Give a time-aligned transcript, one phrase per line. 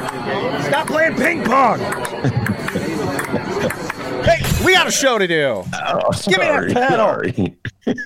[0.00, 1.78] Ben, stop playing ping pong.
[4.24, 5.62] hey, we got a show to do.
[5.74, 6.96] Oh, Give me that sorry, pedal.
[6.96, 7.56] sorry.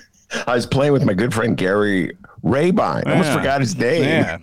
[0.47, 3.03] I was playing with my good friend Gary Rabine.
[3.07, 4.03] I almost forgot his name.
[4.03, 4.37] Yeah.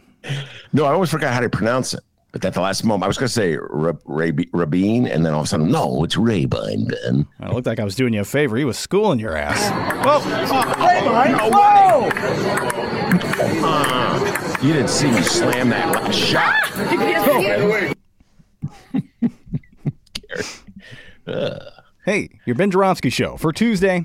[0.73, 2.01] No, I almost forgot how to pronounce it.
[2.33, 5.33] But at the last moment, I was going to say Rab- Rab- Rabin, and then
[5.33, 7.27] all of a sudden, no, it's Rabine, Ben.
[7.41, 8.57] It looked like I was doing you a favor.
[8.59, 9.71] He was schooling your ass.
[10.05, 10.21] Well,
[11.51, 12.11] No
[13.39, 14.06] Uh,
[14.63, 16.55] you didn't see me slam that last shot.
[22.05, 24.05] hey, your Ben Joravsky show for Tuesday,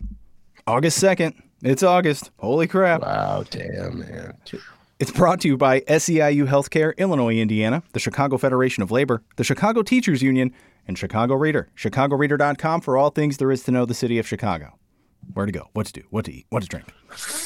[0.67, 1.33] August 2nd.
[1.63, 2.31] It's August.
[2.39, 3.01] Holy crap.
[3.01, 4.37] Wow, damn, man.
[4.99, 9.43] It's brought to you by SEIU Healthcare, Illinois, Indiana, the Chicago Federation of Labor, the
[9.43, 10.53] Chicago Teachers Union,
[10.87, 11.69] and Chicago Reader.
[11.77, 14.77] ChicagoReader.com for all things there is to know the city of Chicago.
[15.33, 16.93] Where to go, what to do, what to eat, what to drink.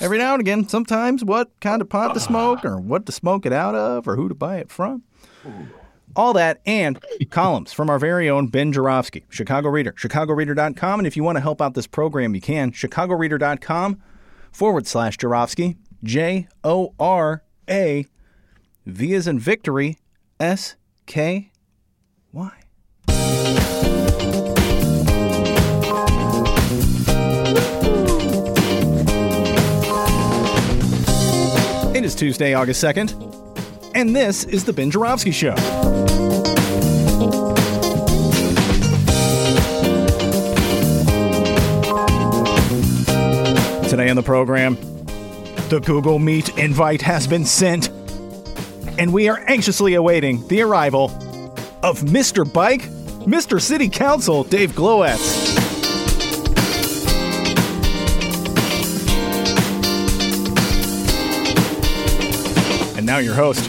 [0.01, 3.45] Every now and again, sometimes what kind of pot to smoke, or what to smoke
[3.45, 5.03] it out of, or who to buy it from.
[6.15, 10.99] All that and columns from our very own Ben Joravsky, Chicago Reader, ChicagoReader.com.
[10.99, 12.71] And if you want to help out this program, you can.
[12.71, 14.01] ChicagoReader.com
[14.51, 18.05] forward slash Joravsky, J O R A
[18.85, 19.97] V is in victory,
[20.39, 21.51] S K
[32.05, 35.55] It is Tuesday, August 2nd, and this is The Ben Joravsky Show.
[43.89, 44.75] Today on the program,
[45.69, 47.89] the Google Meet invite has been sent,
[48.99, 51.05] and we are anxiously awaiting the arrival
[51.81, 52.45] of Mr.
[52.45, 52.83] Bike,
[53.25, 53.59] Mr.
[53.59, 55.54] City Council, Dave Glowacz.
[63.15, 63.63] Now your host,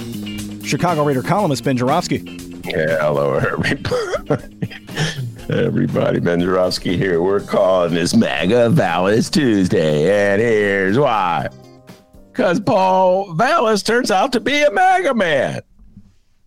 [0.67, 2.17] Chicago Reader columnist Ben Joravsky.
[2.65, 4.59] Yeah, hello, everybody.
[5.49, 7.23] everybody, Ben Joravsky here.
[7.23, 11.49] We're calling this Mega Vallas Tuesday, and here's why.
[12.33, 15.61] Because Paul Vallas turns out to be a MAGA man.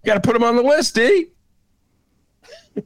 [0.04, 1.28] Got to put him on the list, D.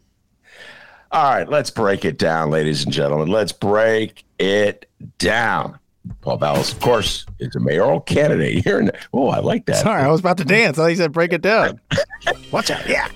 [1.12, 3.29] All right, let's break it down, ladies and gentlemen.
[3.29, 4.88] Let's break it
[5.18, 5.79] down.
[6.22, 8.80] Paul Vallas, of course, is a mayoral candidate here.
[8.80, 9.78] In, oh, I like that.
[9.78, 10.78] Sorry, I was about to dance.
[10.78, 11.80] I thought you said break it down.
[12.52, 12.88] Watch out.
[12.88, 13.08] Yeah.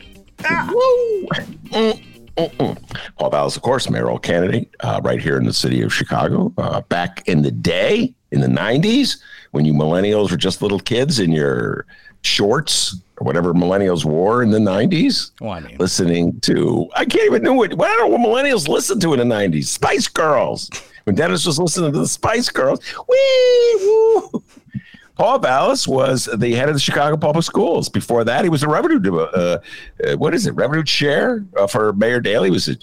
[0.69, 1.27] Woo!
[1.69, 2.03] Mm,
[2.37, 2.99] mm, mm.
[3.17, 6.53] Paul Vallas, of course, mayoral candidate uh, right here in the city of Chicago.
[6.57, 9.17] Uh, back in the day, in the 90s,
[9.51, 11.85] when you millennials were just little kids in your
[12.23, 17.25] shorts or whatever millennials wore in the 90s, Well, I mean, listening to, I can't
[17.25, 17.75] even know it.
[17.77, 19.65] Well, I don't know what millennials listened to in the 90s.
[19.65, 20.69] Spice Girls.
[21.05, 24.43] When Dennis was listening to the Spice Girls, wee, woo.
[25.15, 27.89] Paul Vallas was the head of the Chicago Public Schools.
[27.89, 29.59] Before that, he was a revenue, uh,
[30.05, 32.49] uh, what is it, revenue chair uh, for Mayor Daley.
[32.49, 32.75] He was a,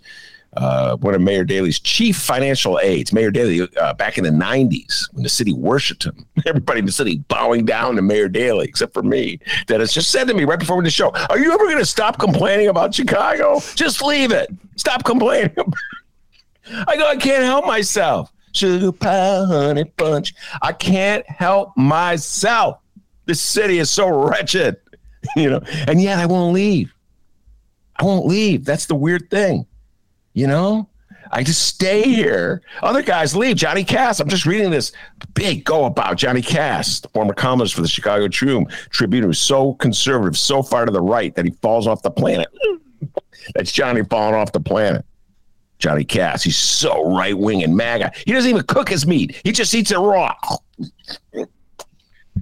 [0.57, 3.13] uh, one of Mayor Daley's chief financial aides.
[3.13, 6.93] Mayor Daley, uh, back in the 90s, when the city worshiped him, everybody in the
[6.93, 9.39] city bowing down to Mayor Daley, except for me.
[9.67, 12.19] Dennis just said to me right before the show, Are you ever going to stop
[12.19, 13.61] complaining about Chicago?
[13.75, 14.49] Just leave it.
[14.77, 15.55] Stop complaining.
[16.87, 18.33] I go, I can't help myself.
[18.53, 20.33] Sugar pie, honey punch.
[20.63, 22.79] I can't help myself.
[23.27, 24.77] This city is so wretched,
[25.37, 26.95] you know, and yet I won't leave.
[27.97, 28.65] I won't leave.
[28.65, 29.67] That's the weird thing,
[30.35, 30.89] you know.
[31.33, 32.63] I just stay here.
[32.83, 33.57] Other guys leave.
[33.57, 34.21] Johnny Kass.
[34.21, 34.93] I'm just reading this
[35.33, 39.75] big go about Johnny Kass, the former columnist for the Chicago Tribune, Tribune, who's so
[39.75, 42.49] conservative, so far to the right that he falls off the planet.
[43.55, 45.05] That's Johnny falling off the planet.
[45.79, 46.43] Johnny Kass.
[46.43, 48.13] He's so right wing and MAGA.
[48.27, 49.41] He doesn't even cook his meat.
[49.45, 50.35] He just eats it raw.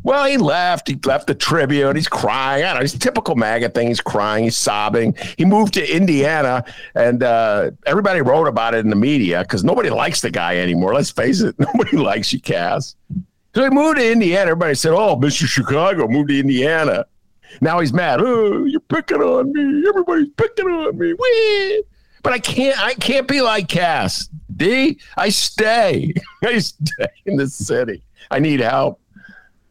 [0.04, 0.88] Well, he left.
[0.88, 1.94] He left the Tribune.
[1.94, 2.64] He's crying.
[2.64, 2.80] I don't know.
[2.82, 3.88] He's typical MAGA thing.
[3.88, 4.44] He's crying.
[4.44, 5.14] He's sobbing.
[5.38, 6.64] He moved to Indiana,
[6.94, 10.94] and uh, everybody wrote about it in the media because nobody likes the guy anymore.
[10.94, 11.54] Let's face it.
[11.58, 12.96] Nobody likes you, Kass.
[13.54, 14.50] So he moved to Indiana.
[14.50, 15.46] Everybody said, "Oh, Mr.
[15.46, 17.06] Chicago moved to Indiana."
[17.60, 18.20] Now he's mad.
[18.20, 19.86] Oh, you're picking on me.
[19.88, 21.12] Everybody's picking on me.
[21.12, 21.84] Whee!
[22.22, 22.78] But I can't.
[22.80, 24.28] I can't be like Kass.
[24.56, 24.98] D.
[25.16, 26.14] I stay.
[26.44, 28.02] I stay in the city.
[28.30, 29.00] I need help.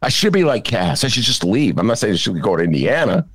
[0.01, 1.03] I should be like Kass.
[1.03, 1.77] I should just leave.
[1.77, 3.25] I'm not saying I should go to Indiana.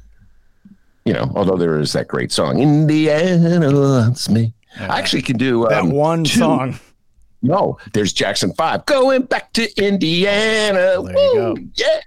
[1.04, 4.52] you know, although there is that great song, Indiana wants me.
[4.78, 6.78] I actually can do That um, one two- song.
[7.42, 11.00] No, there's Jackson Five going back to Indiana.
[11.02, 11.54] There you go.
[11.54, 12.00] Woo, Yeah,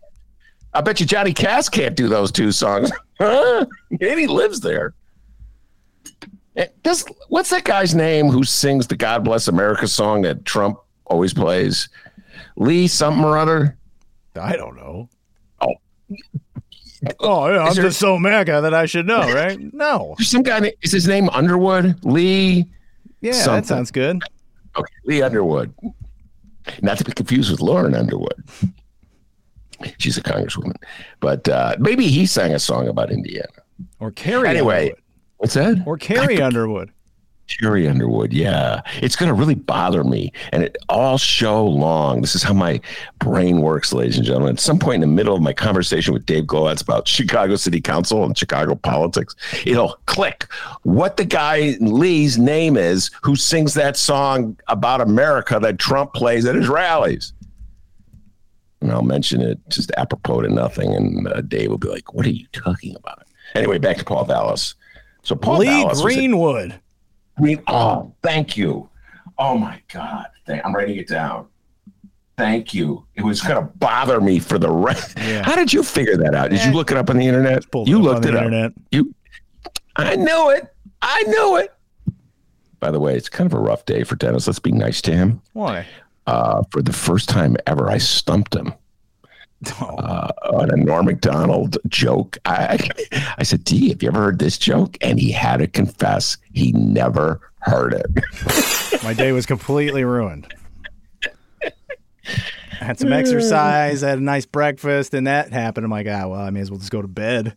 [0.74, 2.92] I bet you Johnny Kass can't do those two songs.
[3.22, 3.68] And
[4.00, 4.94] he lives there.
[6.56, 10.80] Eh, Does what's that guy's name who sings the "God Bless America" song that Trump
[11.06, 11.90] always plays?
[12.56, 13.78] Lee something or other.
[14.36, 15.10] I don't know.
[15.62, 15.76] Oh.
[17.20, 19.58] Oh, yeah, I'm there- just so mega that I should know, right?
[19.74, 20.16] No.
[20.20, 20.74] Some guy.
[20.82, 22.04] Is his name Underwood?
[22.04, 22.66] Lee.
[23.22, 23.62] Yeah, Something.
[23.62, 24.22] that sounds good.
[24.78, 25.74] Okay, Lee Underwood.
[26.82, 28.44] Not to be confused with Lauren Underwood.
[29.98, 30.76] She's a congresswoman,
[31.22, 33.48] but uh, maybe he sang a song about Indiana.
[34.00, 35.02] Or Carrie Anyway, Underwood.
[35.38, 35.84] what's that?
[35.86, 36.92] Or Carrie Underwood.
[37.50, 38.32] Jerry Underwood.
[38.32, 42.22] Yeah, it's going to really bother me, and it all show long.
[42.22, 42.80] This is how my
[43.18, 44.52] brain works, ladies and gentlemen.
[44.52, 47.82] At some point in the middle of my conversation with Dave Glowacz about Chicago City
[47.82, 49.36] Council and Chicago politics,
[49.66, 50.46] it'll click
[50.84, 56.46] what the guy Lee's name is who sings that song about America that Trump plays
[56.46, 57.34] at his rallies.
[58.82, 62.26] And I'll mention it just apropos to nothing, and uh, Dave will be like, "What
[62.26, 63.26] are you talking about?"
[63.56, 64.76] Anyway, back to Paul Vallas.
[65.24, 66.80] So Paul Lee Vallas was a- Greenwood.
[67.40, 67.64] Green.
[67.68, 68.90] Oh, thank you.
[69.38, 70.28] Oh my God.
[70.46, 71.48] Thank, I'm writing it down.
[72.38, 73.06] Thank you.
[73.16, 75.18] It was going to bother me for the rest.
[75.18, 75.44] Yeah.
[75.44, 76.52] How did you figure that out?
[76.52, 77.66] Did you look it up on the internet?
[77.86, 78.44] You up looked it up.
[78.44, 78.72] internet.
[78.92, 79.14] You.
[79.96, 80.74] I knew it.
[81.02, 81.74] I knew it.
[82.80, 84.48] By the way, it's kind of a rough day for Dennis.
[84.48, 85.42] Let's be nice to him.
[85.52, 85.86] Why?
[86.28, 88.74] Uh, for the first time ever, I stumped him
[89.82, 92.38] Oh, uh, on a Norm Macdonald joke.
[92.46, 92.90] I,
[93.38, 94.98] I said, D, have you ever heard this joke?
[95.02, 99.04] And he had to confess he never heard it.
[99.04, 100.54] my day was completely ruined.
[102.82, 105.84] I had some exercise, I had a nice breakfast, and that happened.
[105.84, 107.56] I'm like, ah, well, I may as well just go to bed.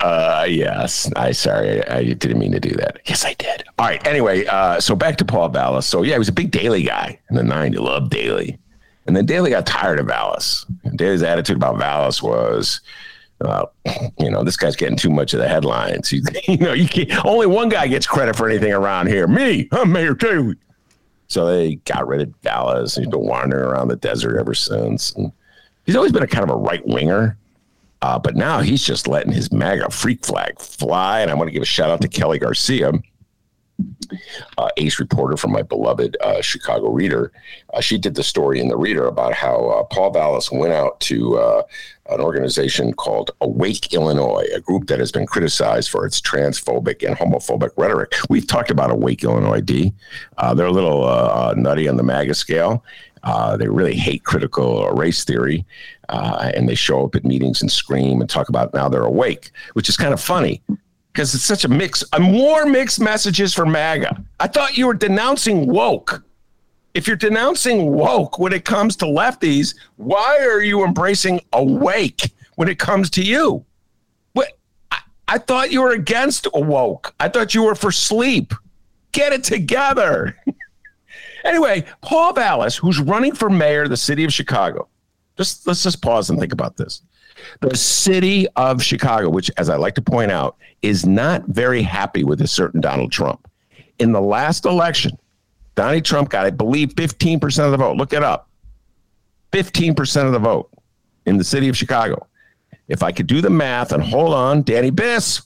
[0.00, 1.10] Uh, yes.
[1.16, 2.98] I sorry, I didn't mean to do that.
[3.06, 3.64] Yes, I did.
[3.78, 4.04] All right.
[4.06, 5.86] Anyway, uh, so back to Paul Vallas.
[5.86, 7.78] So yeah, he was a big Daley guy in the '90s.
[7.78, 8.58] Loved Daley,
[9.06, 10.64] and then Daley got tired of Vallas.
[10.96, 12.80] Daley's attitude about Vallas was,
[13.44, 13.66] uh,
[14.18, 16.08] you know, this guy's getting too much of the headlines.
[16.08, 17.24] He, you know, you can't.
[17.24, 19.26] Only one guy gets credit for anything around here.
[19.26, 20.56] Me, I'm Mayor Daley.
[21.28, 22.96] So they got rid of Vallas.
[22.96, 25.12] He's been wandering around the desert ever since.
[25.14, 25.32] And
[25.84, 27.36] he's always been a kind of a right winger.
[28.02, 31.20] Uh, but now he's just letting his MAGA freak flag fly.
[31.20, 32.92] And I want to give a shout out to Kelly Garcia,
[34.58, 37.32] uh, ace reporter from my beloved uh, Chicago Reader.
[37.72, 41.00] Uh, she did the story in the Reader about how uh, Paul Vallas went out
[41.00, 41.62] to uh,
[42.10, 47.16] an organization called Awake Illinois, a group that has been criticized for its transphobic and
[47.16, 48.14] homophobic rhetoric.
[48.28, 49.94] We've talked about Awake Illinois, D.
[50.38, 51.02] Uh, they're a little
[51.56, 52.84] nutty on the MAGA scale.
[53.58, 55.64] They really hate critical race theory,
[56.10, 59.88] and they show up at meetings and scream and talk about now they're awake, which
[59.88, 60.62] is kind of funny
[61.14, 64.20] because it's such a mix, a more mixed messages for MAGA.
[64.40, 66.24] I thought you were denouncing woke.
[66.92, 72.68] If you're denouncing woke when it comes to lefties, why are you embracing awake when
[72.68, 73.64] it comes to you?
[74.32, 74.58] What?
[74.90, 77.14] I, I thought you were against woke.
[77.20, 78.52] I thought you were for sleep.
[79.12, 80.36] Get it together.
[81.44, 84.88] Anyway, Paul Vallas, who's running for mayor of the city of Chicago,
[85.36, 87.02] just let's just pause and think about this.
[87.60, 92.24] The city of Chicago, which, as I like to point out, is not very happy
[92.24, 93.48] with a certain Donald Trump.
[93.98, 95.18] In the last election,
[95.74, 97.96] Donald Trump got, I believe, 15% of the vote.
[97.96, 98.48] Look it up.
[99.52, 100.70] 15% of the vote
[101.26, 102.26] in the city of Chicago.
[102.88, 105.42] If I could do the math and hold on, Danny Biss,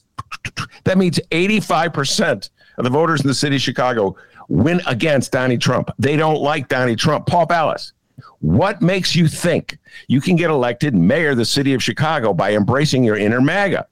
[0.83, 4.15] that means 85% of the voters in the city of Chicago
[4.47, 5.91] went against Donnie Trump.
[5.99, 7.27] They don't like Donnie Trump.
[7.27, 7.93] Paul Vallas,
[8.39, 12.53] what makes you think you can get elected mayor of the city of Chicago by
[12.53, 13.87] embracing your inner MAGA?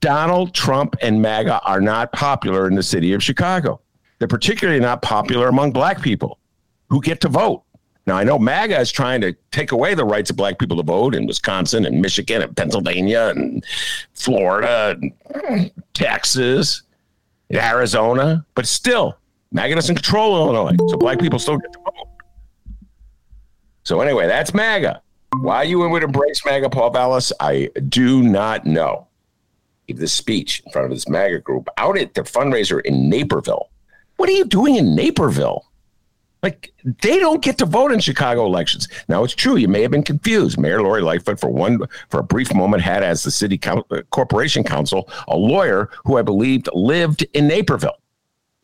[0.00, 3.80] Donald Trump and MAGA are not popular in the city of Chicago.
[4.18, 6.38] They're particularly not popular among black people
[6.88, 7.62] who get to vote.
[8.06, 10.82] Now, I know MAGA is trying to take away the rights of black people to
[10.84, 13.64] vote in Wisconsin and Michigan and Pennsylvania and
[14.14, 16.82] Florida and Texas
[17.50, 19.16] and Arizona, but still,
[19.50, 21.85] MAGA doesn't control Illinois, so black people still get to vote.
[23.86, 25.00] So, anyway, that's MAGA.
[25.42, 29.06] Why you would embrace MAGA, Paul Vallas, I do not know.
[29.86, 33.70] Gave this speech in front of this MAGA group out at their fundraiser in Naperville.
[34.16, 35.70] What are you doing in Naperville?
[36.42, 38.88] Like they don't get to vote in Chicago elections.
[39.08, 39.54] Now it's true.
[39.54, 40.58] You may have been confused.
[40.58, 41.78] Mayor Lori Lightfoot, for one,
[42.10, 46.16] for a brief moment, had as the city coun- uh, corporation council a lawyer who
[46.16, 47.98] I believed lived in Naperville.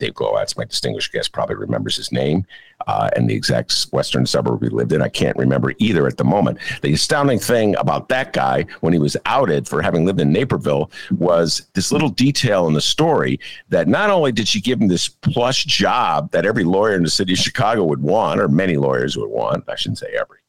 [0.03, 2.45] Dave Glowacz, my distinguished guest, probably remembers his name
[2.87, 5.01] uh, and the exact western suburb he lived in.
[5.01, 6.57] I can't remember either at the moment.
[6.81, 10.91] The astounding thing about that guy when he was outed for having lived in Naperville
[11.11, 15.07] was this little detail in the story that not only did she give him this
[15.07, 19.15] plush job that every lawyer in the city of Chicago would want, or many lawyers
[19.15, 20.39] would want, I shouldn't say every.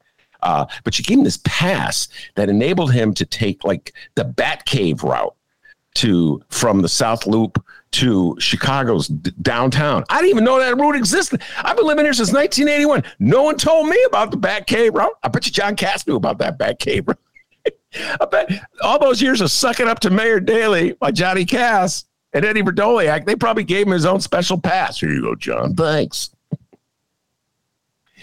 [0.42, 5.04] Uh, but she gave him this pass that enabled him to take like the Batcave
[5.04, 5.36] route
[5.94, 10.04] to from the South Loop to Chicago's d- downtown.
[10.08, 11.42] I didn't even know that route existed.
[11.58, 13.04] I've been living here since 1981.
[13.18, 15.12] No one told me about the Batcave route.
[15.22, 17.18] I bet you John Kass knew about that Batcave route.
[18.20, 18.50] I bet
[18.82, 23.24] all those years of sucking up to Mayor Daley by Johnny Kass and Eddie Vrdolyak,
[23.24, 24.98] they probably gave him his own special pass.
[24.98, 25.74] Here you go, John.
[25.74, 26.30] Thanks.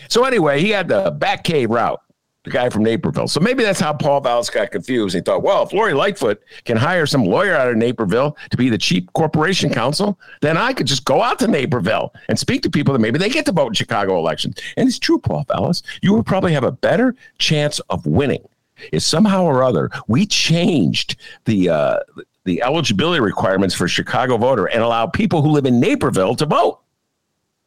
[0.10, 2.02] So anyway, he had the Batcave route
[2.44, 3.28] the guy from Naperville.
[3.28, 5.14] So maybe that's how Paul Vallas got confused.
[5.16, 8.70] He thought, well, if Lori Lightfoot can hire some lawyer out of Naperville to be
[8.70, 12.70] the chief corporation counsel, then I could just go out to Naperville and speak to
[12.70, 14.60] people that maybe they get to vote in Chicago elections.
[14.76, 15.84] And it's true, Paul Vallas.
[16.02, 18.48] You would probably have a better chance of winning
[18.92, 22.00] if somehow or other we changed the uh,
[22.46, 26.80] the eligibility requirements for Chicago voter and allow people who live in Naperville to vote.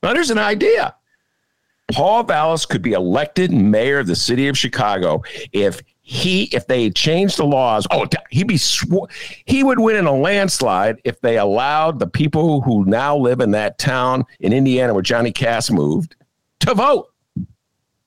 [0.03, 0.97] Now, there's an idea.
[1.93, 5.23] Paul Vallas could be elected mayor of the city of Chicago
[5.53, 7.87] if he if they changed the laws.
[7.91, 9.09] Oh, he'd be sw-
[9.47, 13.51] he would win in a landslide if they allowed the people who now live in
[13.53, 16.17] that town in Indiana where Johnny Kass moved
[16.61, 17.09] to vote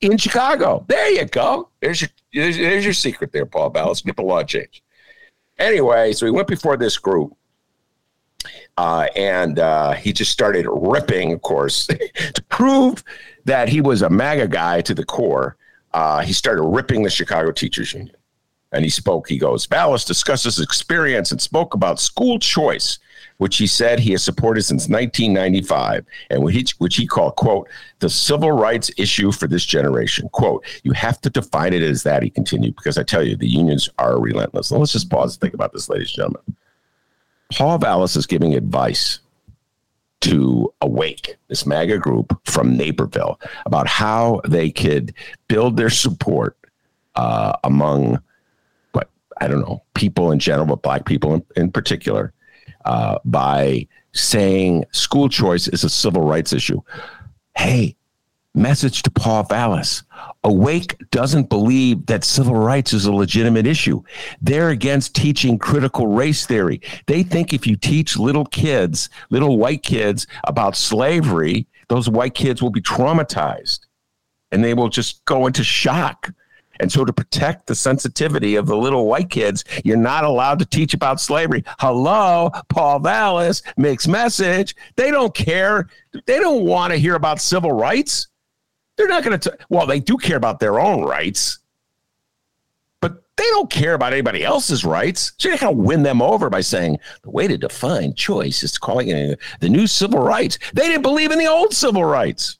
[0.00, 0.84] in Chicago.
[0.88, 1.68] There you go.
[1.80, 4.02] There's your there's, there's your secret there, Paul Vallas.
[4.02, 4.82] Get the law changed.
[5.58, 7.34] Anyway, so he went before this group.
[8.76, 11.86] Uh, and uh, he just started ripping, of course,
[12.34, 13.02] to prove
[13.48, 15.56] that he was a MAGA guy to the core.
[15.94, 18.14] Uh, he started ripping the Chicago Teachers Union.
[18.72, 22.98] And he spoke, he goes, Vallas discussed his experience and spoke about school choice,
[23.38, 27.66] which he said he has supported since 1995, and which he, which he called, quote,
[28.00, 30.28] the civil rights issue for this generation.
[30.32, 33.48] Quote, you have to define it as that, he continued, because I tell you, the
[33.48, 34.70] unions are relentless.
[34.70, 36.56] Now, let's just pause and think about this, ladies and gentlemen.
[37.50, 39.20] Paul Vallas is giving advice
[40.20, 45.14] to Awake, this MAGA group from Naperville, about how they could
[45.48, 46.56] build their support
[47.14, 48.20] uh, among,
[48.92, 49.10] what
[49.40, 52.32] I don't know, people in general, but black people in, in particular,
[52.84, 56.80] uh, by saying school choice is a civil rights issue.
[57.56, 57.96] Hey,
[58.54, 60.02] message to Paul Vallas.
[60.48, 64.02] Awake doesn't believe that civil rights is a legitimate issue.
[64.40, 66.80] They're against teaching critical race theory.
[67.06, 72.62] They think if you teach little kids, little white kids about slavery, those white kids
[72.62, 73.80] will be traumatized
[74.50, 76.30] and they will just go into shock.
[76.80, 80.64] And so, to protect the sensitivity of the little white kids, you're not allowed to
[80.64, 81.62] teach about slavery.
[81.78, 84.76] Hello, Paul Vallas, mixed message.
[84.96, 85.88] They don't care.
[86.24, 88.28] They don't want to hear about civil rights.
[88.98, 91.60] They're not going to, well, they do care about their own rights,
[93.00, 95.32] but they don't care about anybody else's rights.
[95.38, 98.64] So you're not going to win them over by saying the way to define choice
[98.64, 100.58] is calling it the new civil rights.
[100.74, 102.58] They didn't believe in the old civil rights.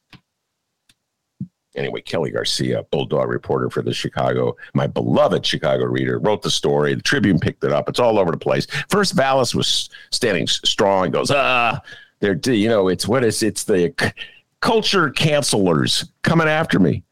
[1.74, 6.94] Anyway, Kelly Garcia, Bulldog reporter for the Chicago, my beloved Chicago reader, wrote the story.
[6.94, 7.88] The Tribune picked it up.
[7.88, 8.66] It's all over the place.
[8.88, 11.80] First, Vallas was standing strong, goes, ah,
[12.20, 13.92] they're, you know, it's what is, it's the,
[14.60, 17.02] culture cancelers coming after me.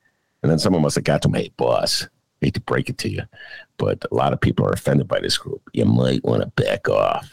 [0.43, 2.07] And then someone must have got to me, hey, boss,
[2.41, 3.23] hate to break it to you,
[3.79, 5.63] but a lot of people are offended by this group.
[5.73, 7.29] You might want to back off.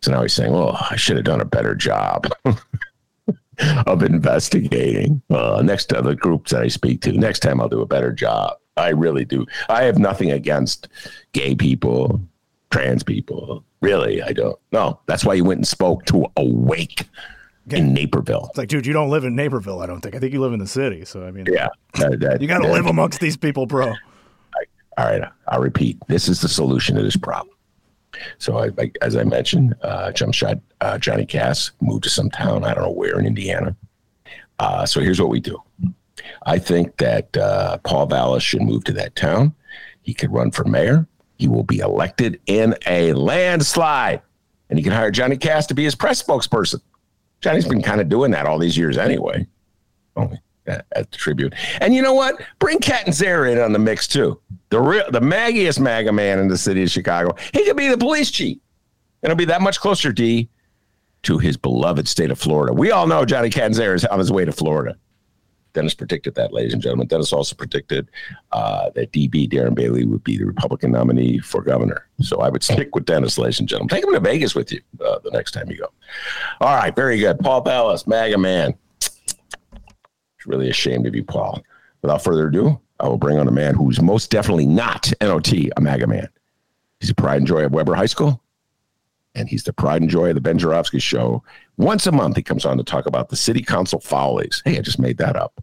[0.00, 2.28] So now he's saying, oh, I should have done a better job
[3.86, 5.20] of investigating.
[5.28, 8.12] Uh, next to the groups that I speak to, next time I'll do a better
[8.12, 8.58] job.
[8.76, 9.44] I really do.
[9.68, 10.88] I have nothing against
[11.32, 12.20] gay people,
[12.70, 13.64] trans people.
[13.80, 14.58] Really, I don't.
[14.70, 17.08] No, that's why you went and spoke to Awake
[17.72, 18.46] in Naperville.
[18.50, 19.80] It's like, dude, you don't live in Naperville.
[19.80, 20.14] I don't think.
[20.14, 21.04] I think you live in the city.
[21.04, 23.88] So I mean, yeah, that, that, you got to live amongst these people, bro.
[23.88, 25.98] all right, I'll repeat.
[26.08, 27.54] This is the solution to this problem.
[28.38, 32.30] So, I, I, as I mentioned, uh, jump shot uh, Johnny Kass moved to some
[32.30, 33.76] town I don't know where in Indiana.
[34.58, 35.62] Uh, so here's what we do.
[36.46, 39.54] I think that uh, Paul Vallas should move to that town.
[40.02, 41.06] He could run for mayor.
[41.36, 44.20] He will be elected in a landslide,
[44.68, 46.80] and he can hire Johnny Kass to be his press spokesperson.
[47.40, 49.46] Johnny's been kind of doing that all these years anyway.
[50.16, 51.52] Only at, the Tribune.
[51.80, 52.40] And you know what?
[52.58, 54.40] Bring Catanzara in on the mix too.
[54.70, 57.34] The real, the maggiest MAGA man in the city of Chicago.
[57.52, 58.58] He could be the police chief.
[59.22, 60.48] And it'll be that much closer, D,
[61.22, 62.72] to his beloved state of Florida.
[62.72, 64.96] We all know Johnny Catanzara is on his way to Florida.
[65.78, 67.06] Dennis predicted that, ladies and gentlemen.
[67.06, 68.10] Dennis also predicted
[68.50, 72.08] uh, that DB Darren Bailey would be the Republican nominee for governor.
[72.20, 73.88] So I would stick with Dennis, ladies and gentlemen.
[73.90, 75.92] Take him to Vegas with you uh, the next time you go.
[76.60, 77.38] All right, very good.
[77.38, 78.74] Paul Vallas, MAGA man.
[79.00, 81.62] It's really ashamed of you, Paul.
[82.02, 85.80] Without further ado, I will bring on a man who's most definitely not NOT, a
[85.80, 86.28] MAGA man.
[86.98, 88.42] He's a pride and joy of Weber High School,
[89.36, 91.44] and he's the pride and joy of the Ben Joravsky Show.
[91.76, 94.60] Once a month, he comes on to talk about the city council follies.
[94.64, 95.62] Hey, I just made that up.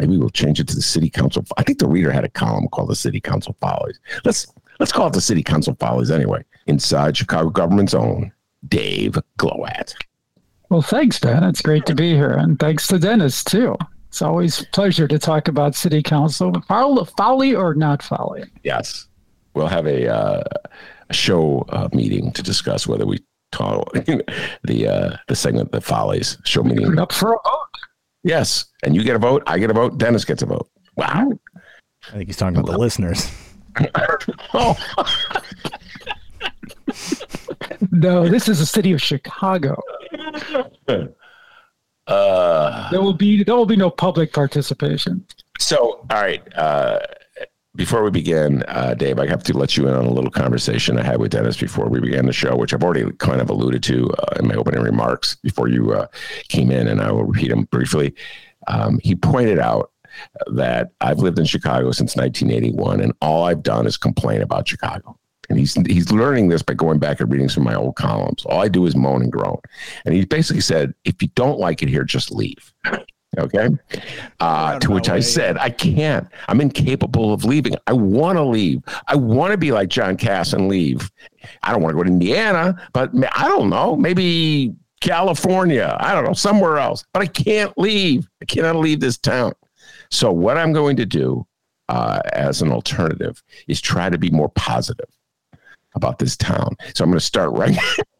[0.00, 1.44] Maybe we'll change it to the city council.
[1.58, 4.00] I think the reader had a column called the city council follies.
[4.24, 4.46] Let's
[4.78, 6.42] let's call it the city council follies anyway.
[6.66, 8.32] Inside Chicago government's own,
[8.66, 9.94] Dave Glowacz.
[10.70, 11.44] Well, thanks, Ben.
[11.44, 13.76] It's great to be here, and thanks to Dennis too.
[14.08, 16.52] It's always a pleasure to talk about city council,
[17.16, 18.44] folly or not folly.
[18.64, 19.06] Yes,
[19.52, 20.42] we'll have a, uh,
[21.10, 23.18] a show uh, meeting to discuss whether we
[23.52, 23.92] talk
[24.64, 27.69] the uh, the segment the follies show meeting up for a vote.
[28.22, 29.42] Yes, and you get a vote.
[29.46, 29.98] I get a vote.
[29.98, 30.68] Dennis gets a vote.
[30.96, 31.32] Wow.
[32.08, 33.30] I think he's talking about the listeners.
[34.54, 34.76] oh.
[37.90, 39.80] no, this is the city of Chicago.
[42.06, 45.24] Uh, there will be there will be no public participation.
[45.58, 46.42] So, all right.
[46.56, 46.98] Uh,
[47.80, 50.98] before we begin, uh, Dave, I have to let you in on a little conversation
[50.98, 53.82] I had with Dennis before we began the show, which I've already kind of alluded
[53.84, 56.06] to uh, in my opening remarks before you uh,
[56.48, 58.14] came in, and I will repeat them briefly.
[58.66, 59.92] Um, he pointed out
[60.52, 65.18] that I've lived in Chicago since 1981, and all I've done is complain about Chicago.
[65.48, 68.44] And he's he's learning this by going back and reading some of my old columns.
[68.44, 69.56] All I do is moan and groan.
[70.04, 72.74] And he basically said, if you don't like it here, just leave.
[73.38, 73.68] Okay.
[74.40, 76.26] Uh, to which I said, I can't.
[76.48, 77.74] I'm incapable of leaving.
[77.86, 78.82] I want to leave.
[79.06, 81.10] I want to be like John Kass and leave.
[81.62, 83.94] I don't want to go to Indiana, but I don't know.
[83.94, 85.96] Maybe California.
[86.00, 87.04] I don't know, somewhere else.
[87.12, 88.28] But I can't leave.
[88.42, 89.52] I cannot leave this town.
[90.10, 91.46] So, what I'm going to do
[91.88, 95.08] uh, as an alternative is try to be more positive
[95.94, 96.76] about this town.
[96.94, 97.76] So, I'm going to start right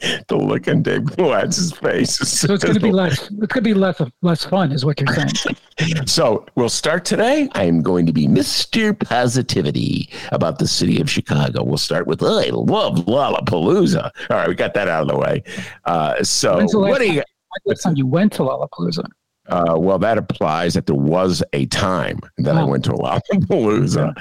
[0.00, 2.16] the look on Dave Glad's face.
[2.16, 3.22] So it's going to be less.
[3.22, 6.06] It's going to be less less fun, is what you're saying.
[6.06, 7.48] so we'll start today.
[7.52, 8.98] I am going to be Mr.
[8.98, 11.64] Positivity about the city of Chicago.
[11.64, 14.10] We'll start with I love Lollapalooza.
[14.30, 15.42] All right, we got that out of the way.
[15.84, 17.22] Uh, so what do you?
[17.64, 19.04] Last time you went to Lollapalooza?
[19.48, 22.60] Uh, well, that applies that there was a time that oh.
[22.60, 24.14] I went to Lollapalooza,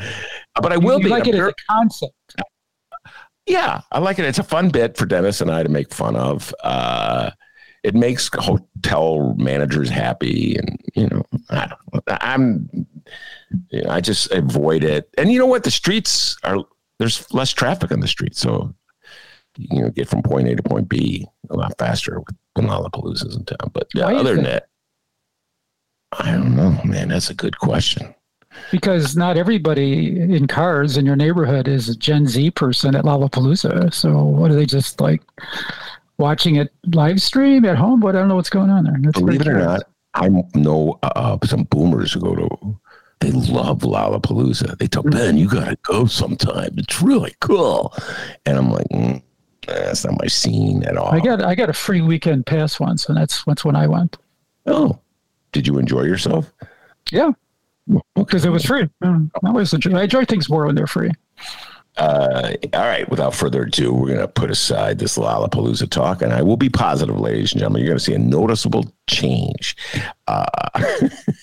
[0.61, 2.13] but I will you be like it as a concept.
[3.47, 4.25] Yeah, I like it.
[4.25, 6.53] It's a fun bit for Dennis and I to make fun of.
[6.63, 7.31] Uh,
[7.83, 11.71] it makes hotel managers happy, and you know, I
[12.21, 12.69] am
[13.69, 15.09] you know, I just avoid it.
[15.17, 15.63] And you know what?
[15.63, 16.57] The streets are
[16.99, 18.73] there's less traffic on the street, so
[19.55, 22.21] you know, get from point A to point B a lot faster
[22.55, 23.71] when Lollapalooza's in town.
[23.71, 24.67] But yeah, other than that,
[26.11, 27.07] I don't know, man.
[27.07, 28.13] That's a good question
[28.71, 33.93] because not everybody in cars in your neighborhood is a Gen Z person at Lollapalooza.
[33.93, 35.21] So what are they just like
[36.17, 37.99] watching it live stream at home?
[37.99, 38.97] But I don't know what's going on there.
[38.99, 42.79] That's Believe it or not, I know uh, some boomers who go to.
[43.19, 44.77] They love Lollapalooza.
[44.77, 46.75] They tell Ben, "You got to go sometime.
[46.77, 47.93] It's really cool."
[48.45, 49.21] And I'm like, mm,
[49.65, 53.09] "That's not my scene at all." I got I got a free weekend pass once,
[53.09, 54.17] and that's that's when I went.
[54.67, 54.99] Oh,
[55.51, 56.53] did you enjoy yourself?
[57.11, 57.31] Yeah,
[58.15, 58.87] because it was free.
[59.01, 61.11] I always enjoy, I enjoy things more when they're free.
[61.97, 63.09] Uh, all right.
[63.09, 66.69] Without further ado, we're going to put aside this Lollapalooza talk, and I will be
[66.69, 67.81] positive, ladies and gentlemen.
[67.81, 69.75] You're going to see a noticeable change.
[70.27, 70.45] Uh,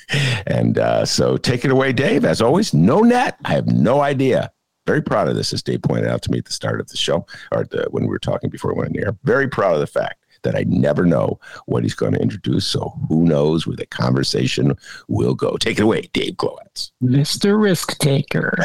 [0.47, 2.25] and uh, so, take it away, Dave.
[2.25, 3.37] As always, no net.
[3.45, 4.53] I have no idea.
[4.87, 6.97] Very proud of this, as Dave pointed out to me at the start of the
[6.97, 9.17] show, or the, when we were talking before we went in the air.
[9.25, 12.67] Very proud of the fact that I never know what he's going to introduce.
[12.67, 14.77] So who knows where the conversation
[15.09, 15.57] will go.
[15.57, 16.93] Take it away, Dave Glowacz.
[17.03, 17.61] Mr.
[17.61, 18.57] Risk Taker.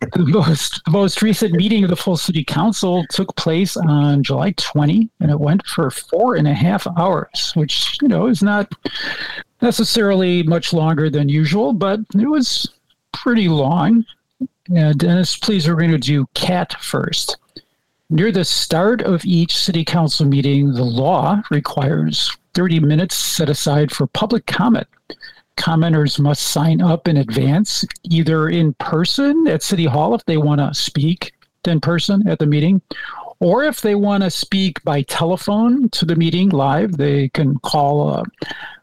[0.00, 4.52] the most the most recent meeting of the full city council took place on July
[4.56, 8.70] 20, and it went for four and a half hours, which you know is not
[9.62, 12.68] necessarily much longer than usual, but it was
[13.12, 14.04] pretty long.
[14.76, 17.36] Uh, Dennis, please, we're going to do cat first.
[18.08, 23.90] Near the start of each city council meeting, the law requires 30 minutes set aside
[23.90, 24.86] for public comment.
[25.56, 30.60] Commenters must sign up in advance, either in person at City Hall if they want
[30.60, 31.32] to speak
[31.66, 32.80] in person at the meeting,
[33.40, 38.10] or if they want to speak by telephone to the meeting live, they can call
[38.10, 38.22] a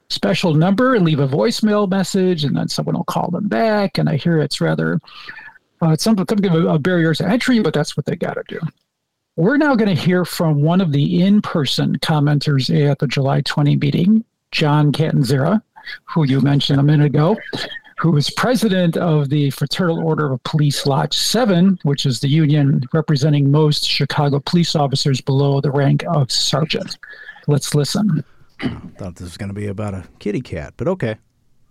[0.09, 3.97] special number and leave a voicemail message, and then someone will call them back.
[3.97, 4.99] And I hear it's rather
[5.81, 8.43] uh, it's some something of a barrier to entry, but that's what they got to
[8.49, 8.59] do.
[9.35, 13.41] We're now going to hear from one of the in person commenters at the July
[13.41, 15.59] 20 meeting, John Catanzara,
[16.03, 17.35] who you mentioned a minute ago,
[17.97, 22.83] who is president of the Fraternal Order of Police Lodge 7, which is the union
[22.93, 26.99] representing most Chicago police officers below the rank of sergeant.
[27.47, 28.23] Let's listen.
[28.99, 31.17] Thought this was going to be about a kitty cat, but okay.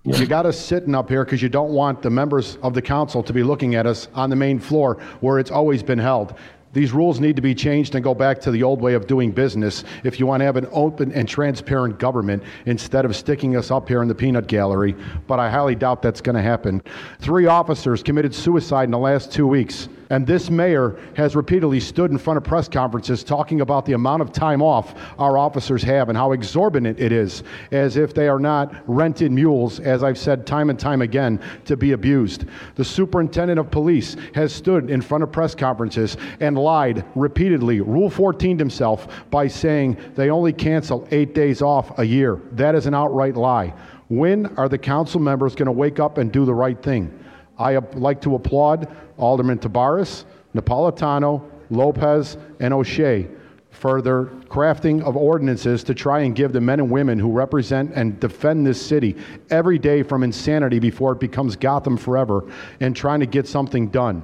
[0.04, 3.22] You got us sitting up here because you don't want the members of the council
[3.22, 6.34] to be looking at us on the main floor where it's always been held.
[6.72, 9.30] These rules need to be changed and go back to the old way of doing
[9.30, 13.70] business if you want to have an open and transparent government instead of sticking us
[13.70, 14.94] up here in the peanut gallery.
[15.26, 16.82] But I highly doubt that's going to happen.
[17.20, 19.88] Three officers committed suicide in the last two weeks.
[20.12, 24.20] And this mayor has repeatedly stood in front of press conferences talking about the amount
[24.20, 28.38] of time off our officers have and how exorbitant it is, as if they are
[28.38, 32.44] not rented mules, as I've said time and time again, to be abused.
[32.74, 38.10] The superintendent of police has stood in front of press conferences and lied repeatedly, Rule
[38.10, 42.38] 14 himself, by saying they only cancel eight days off a year.
[42.52, 43.72] That is an outright lie.
[44.08, 47.18] When are the council members going to wake up and do the right thing?
[47.58, 48.88] I like to applaud
[49.18, 53.28] Alderman Tabares, Napolitano, Lopez, and O'Shea
[53.70, 57.90] for their crafting of ordinances to try and give the men and women who represent
[57.94, 59.16] and defend this city
[59.50, 62.44] every day from insanity before it becomes Gotham forever
[62.80, 64.22] and trying to get something done.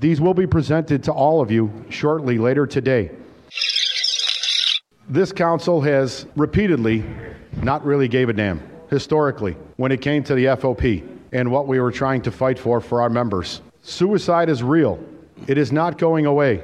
[0.00, 3.10] These will be presented to all of you shortly later today.
[5.08, 7.04] This council has repeatedly
[7.62, 8.60] not really gave a damn
[8.90, 12.80] historically when it came to the FOP and what we were trying to fight for
[12.80, 13.60] for our members.
[13.82, 14.98] Suicide is real.
[15.46, 16.62] It is not going away.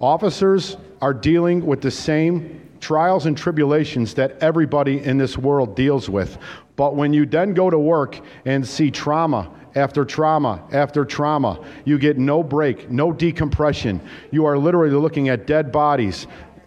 [0.00, 6.10] Officers are dealing with the same trials and tribulations that everybody in this world deals
[6.10, 6.36] with.
[6.76, 11.98] But when you then go to work and see trauma after trauma after trauma, you
[11.98, 13.98] get no break, no decompression.
[14.30, 16.26] You are literally looking at dead bodies,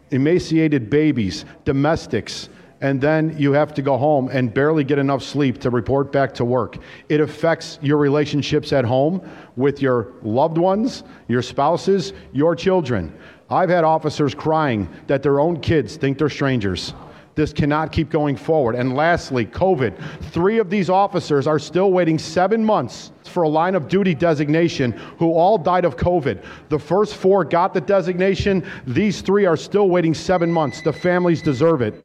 [0.09, 2.49] emaciated babies, domestics,
[2.81, 6.33] and then you have to go home and barely get enough sleep to report back
[6.35, 6.77] to work.
[7.09, 9.21] It affects your relationships at home
[9.55, 13.17] with your loved ones, your spouses, your children.
[13.49, 16.93] I've had officers crying that their own kids think they're strangers.
[17.35, 18.75] This cannot keep going forward.
[18.75, 20.01] And lastly, COVID.
[20.31, 24.93] Three of these officers are still waiting seven months for a line of duty designation
[25.19, 26.43] who all died of COVID.
[26.69, 28.65] The first four got the designation.
[28.87, 30.81] These three are still waiting seven months.
[30.81, 32.04] The families deserve it.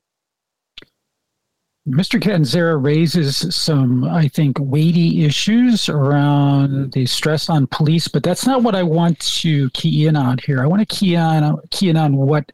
[1.89, 2.21] Mr.
[2.21, 8.63] Catanzara raises some, I think, weighty issues around the stress on police, but that's not
[8.63, 10.63] what I want to key in on here.
[10.63, 12.53] I want to key on key in on what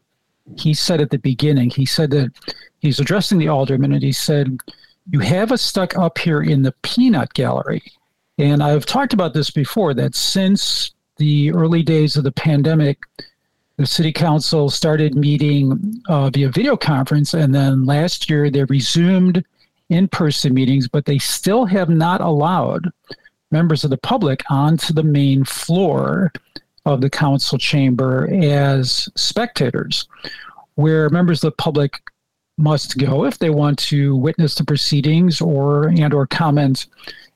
[0.57, 1.71] he said at the beginning.
[1.71, 2.31] He said that
[2.79, 4.59] he's addressing the alderman, and he said,
[5.11, 7.83] "You have us stuck up here in the peanut gallery."
[8.39, 9.93] And I've talked about this before.
[9.93, 13.01] That since the early days of the pandemic,
[13.77, 19.45] the city council started meeting uh, via video conference, and then last year they resumed
[19.91, 22.91] in person meetings, but they still have not allowed
[23.51, 26.33] members of the public onto the main floor
[26.87, 30.09] of the council chamber as spectators,
[30.77, 32.01] where members of the public
[32.59, 36.87] must go if they want to witness the proceedings or and or comment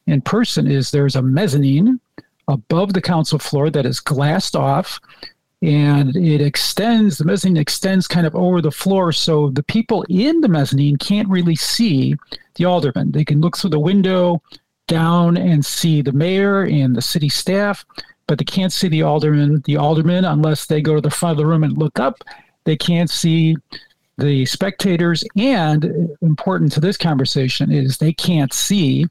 [0.07, 2.01] in person is there's a mezzanine
[2.49, 4.99] above the council floor that is glassed off
[5.63, 10.41] and it extends the mezzanine extends kind of over the floor so the people in
[10.41, 12.15] the mezzanine can't really see
[12.55, 13.13] the alderman.
[13.13, 14.43] They can look through the window
[14.87, 17.85] down and see the mayor and the city staff
[18.31, 21.39] but they can't see the alderman the alderman unless they go to the front of
[21.39, 22.23] the room and look up.
[22.63, 23.57] They can't see
[24.19, 29.07] the spectators and uh, important to this conversation is they can't see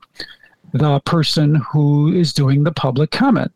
[0.72, 3.52] the person who is doing the public comment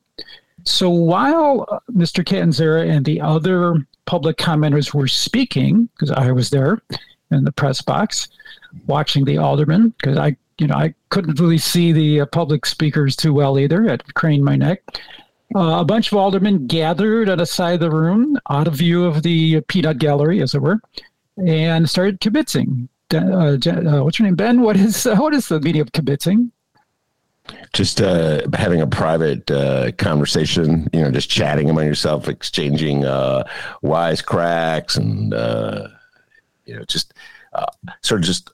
[0.65, 2.23] so while uh, Mr.
[2.23, 6.81] Catanzara and the other public commenters were speaking, because I was there
[7.31, 8.29] in the press box
[8.87, 13.15] watching the alderman, because I, you know, I couldn't really see the uh, public speakers
[13.15, 13.85] too well either.
[13.85, 14.81] I had to crane my neck.
[15.55, 19.05] Uh, a bunch of aldermen gathered at a side of the room, out of view
[19.05, 20.79] of the peanut gallery, as it were,
[21.45, 22.87] and started kibitzing.
[23.13, 24.61] Uh, uh, what's your name, Ben?
[24.61, 26.49] What is what is the meaning of kibitzing?
[27.73, 33.43] Just uh, having a private uh, conversation, you know, just chatting among yourself, exchanging uh,
[33.83, 35.87] wisecracks, and uh,
[36.65, 37.13] you know, just
[37.53, 37.65] uh,
[38.01, 38.51] sort of just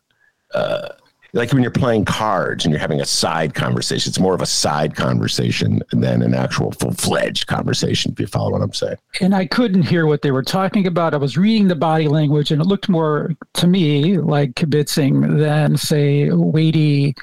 [0.54, 0.89] uh,
[1.34, 4.10] like when you're playing cards and you're having a side conversation.
[4.10, 8.12] It's more of a side conversation than an actual full fledged conversation.
[8.12, 8.97] If you follow what I'm saying.
[9.21, 11.13] And I couldn't hear what they were talking about.
[11.13, 15.78] I was reading the body language, and it looked more to me like kibitzing than
[15.78, 17.15] say weighty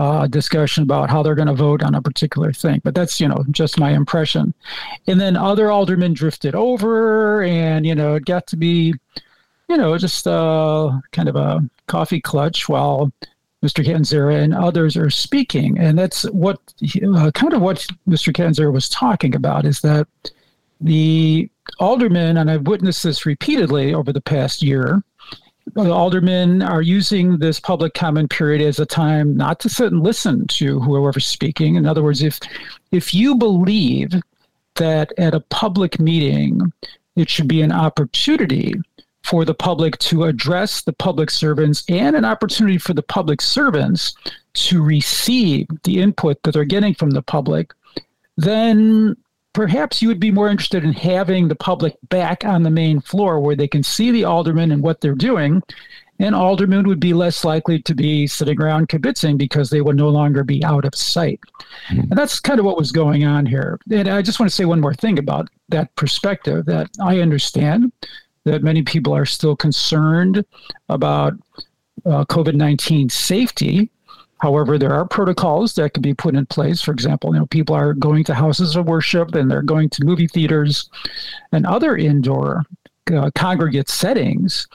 [0.00, 2.80] uh, discussion about how they're going to vote on a particular thing.
[2.82, 4.54] But that's, you know, just my impression.
[5.06, 8.94] And then other aldermen drifted over, and, you know, it got to be
[9.70, 13.12] you know, just uh, kind of a coffee clutch while
[13.64, 13.84] Mr.
[13.84, 15.78] Catanzara and others are speaking.
[15.78, 18.32] And that's what uh, kind of what Mr.
[18.34, 20.08] Catanzara was talking about is that
[20.80, 25.04] the aldermen, and I've witnessed this repeatedly over the past year,
[25.76, 30.46] aldermen are using this public comment period as a time not to sit and listen
[30.48, 31.76] to whoever's speaking.
[31.76, 32.38] In other words, if
[32.92, 34.14] if you believe
[34.76, 36.72] that at a public meeting
[37.16, 38.74] it should be an opportunity
[39.22, 44.14] for the public to address the public servants and an opportunity for the public servants
[44.54, 47.72] to receive the input that they're getting from the public,
[48.36, 49.16] then
[49.52, 53.40] perhaps you would be more interested in having the public back on the main floor
[53.40, 55.62] where they can see the aldermen and what they're doing.
[56.18, 60.10] And aldermen would be less likely to be sitting around kibitzing because they would no
[60.10, 61.40] longer be out of sight.
[61.88, 62.00] Mm-hmm.
[62.00, 63.78] And that's kind of what was going on here.
[63.90, 67.90] And I just want to say one more thing about that perspective that I understand
[68.44, 70.44] that many people are still concerned
[70.90, 71.34] about
[72.04, 73.90] uh, COVID 19 safety.
[74.40, 76.80] However, there are protocols that can be put in place.
[76.80, 80.04] For example, you know, people are going to houses of worship and they're going to
[80.04, 80.88] movie theaters
[81.52, 82.64] and other indoor
[83.12, 84.66] uh, congregate settings.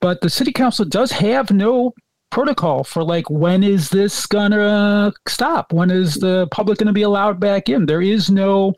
[0.00, 1.94] But the city council does have no
[2.30, 5.72] protocol for like when is this gonna stop?
[5.72, 7.86] When is the public gonna be allowed back in?
[7.86, 8.74] There is no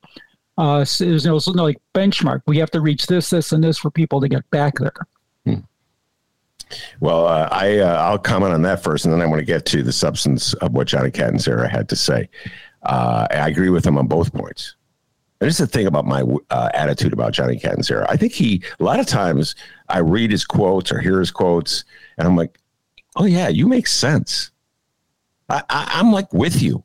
[0.58, 2.42] uh, there's no, no like benchmark.
[2.46, 4.94] We have to reach this, this, and this for people to get back there.
[7.00, 9.64] Well, uh, I uh, I'll comment on that first, and then I want to get
[9.66, 12.29] to the substance of what Johnny Catanzara had to say.
[12.83, 14.76] Uh, I agree with him on both points.
[15.40, 18.07] And is the thing about my uh, attitude about Johnny Catanzara.
[18.09, 19.55] I think he a lot of times
[19.88, 21.85] I read his quotes or hear his quotes,
[22.16, 22.59] and I'm like,
[23.16, 24.50] "Oh yeah, you make sense."
[25.48, 26.83] I, I, I'm like with you.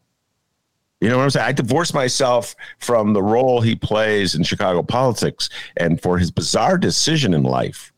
[1.00, 1.48] You know what I'm saying?
[1.48, 6.78] I divorced myself from the role he plays in Chicago politics and for his bizarre
[6.78, 7.90] decision in life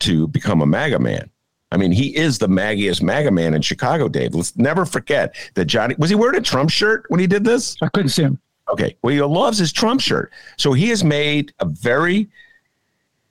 [0.00, 1.30] to become a MAGA man.
[1.72, 4.34] I mean, he is the maggiest MAGA man in Chicago, Dave.
[4.34, 7.76] Let's never forget that Johnny was he wearing a Trump shirt when he did this?
[7.80, 8.40] I couldn't see him.
[8.70, 8.96] Okay.
[9.02, 10.32] Well, he loves his Trump shirt.
[10.56, 12.28] So he has made a very,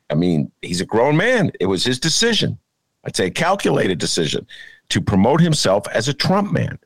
[0.09, 1.51] I mean, he's a grown man.
[1.59, 2.57] It was his decision.
[3.05, 4.45] I'd say a calculated decision
[4.89, 6.77] to promote himself as a Trump man.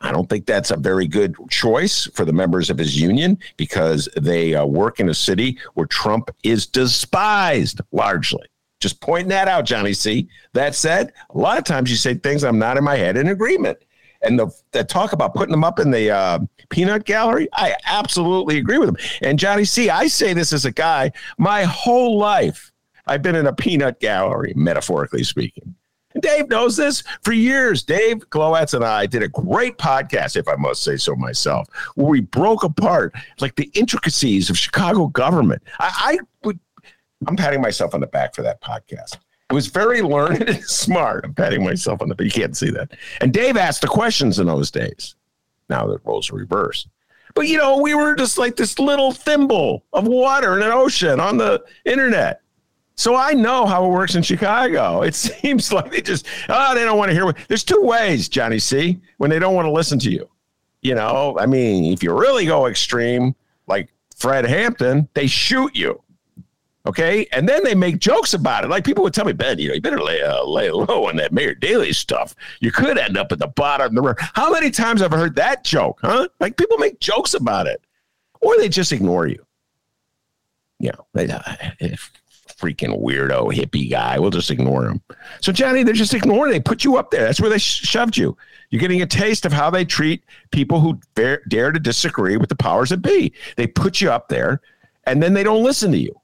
[0.00, 4.08] I don't think that's a very good choice for the members of his union because
[4.16, 8.46] they uh, work in a city where Trump is despised largely.
[8.82, 10.28] Just pointing that out, Johnny C.
[10.54, 13.28] That said, a lot of times you say things I'm not in my head in
[13.28, 13.78] agreement.
[14.22, 18.58] And the, the talk about putting them up in the uh, peanut gallery, I absolutely
[18.58, 18.96] agree with him.
[19.22, 22.72] And Johnny C., I say this as a guy, my whole life,
[23.06, 25.74] I've been in a peanut gallery, metaphorically speaking.
[26.20, 27.82] Dave knows this for years.
[27.82, 32.08] Dave Glowacz and I did a great podcast, if I must say so myself, where
[32.08, 35.62] we broke apart like the intricacies of Chicago government.
[35.78, 36.58] I, I would,
[37.26, 39.18] I'm patting myself on the back for that podcast.
[39.50, 41.24] It was very learned and smart.
[41.24, 42.24] I'm patting myself on the back.
[42.24, 42.92] You can't see that.
[43.20, 45.14] And Dave asked the questions in those days.
[45.68, 46.88] Now that roles are reversed.
[47.34, 51.20] But you know, we were just like this little thimble of water in an ocean
[51.20, 52.42] on the internet.
[52.94, 55.02] So I know how it works in Chicago.
[55.02, 57.24] It seems like they just, oh, they don't want to hear.
[57.24, 60.28] What, there's two ways, Johnny C, when they don't want to listen to you.
[60.82, 63.34] You know, I mean, if you really go extreme,
[63.66, 66.02] like Fred Hampton, they shoot you.
[66.84, 67.26] Okay.
[67.32, 68.68] And then they make jokes about it.
[68.68, 71.16] Like people would tell me, Ben, you know, you better lay, uh, lay low on
[71.16, 72.34] that Mayor Daley stuff.
[72.60, 74.16] You could end up at the bottom of the river.
[74.34, 76.28] How many times have I heard that joke, huh?
[76.40, 77.84] Like people make jokes about it
[78.40, 79.44] or they just ignore you.
[80.80, 81.40] You know, they, uh,
[82.62, 84.18] freaking weirdo hippie guy.
[84.18, 85.00] We'll just ignore him.
[85.40, 86.52] So, Johnny, they're just ignoring.
[86.52, 87.24] They put you up there.
[87.24, 88.36] That's where they sh- shoved you.
[88.70, 92.48] You're getting a taste of how they treat people who dare, dare to disagree with
[92.48, 93.32] the powers that be.
[93.56, 94.60] They put you up there,
[95.04, 96.18] and then they don't listen to you.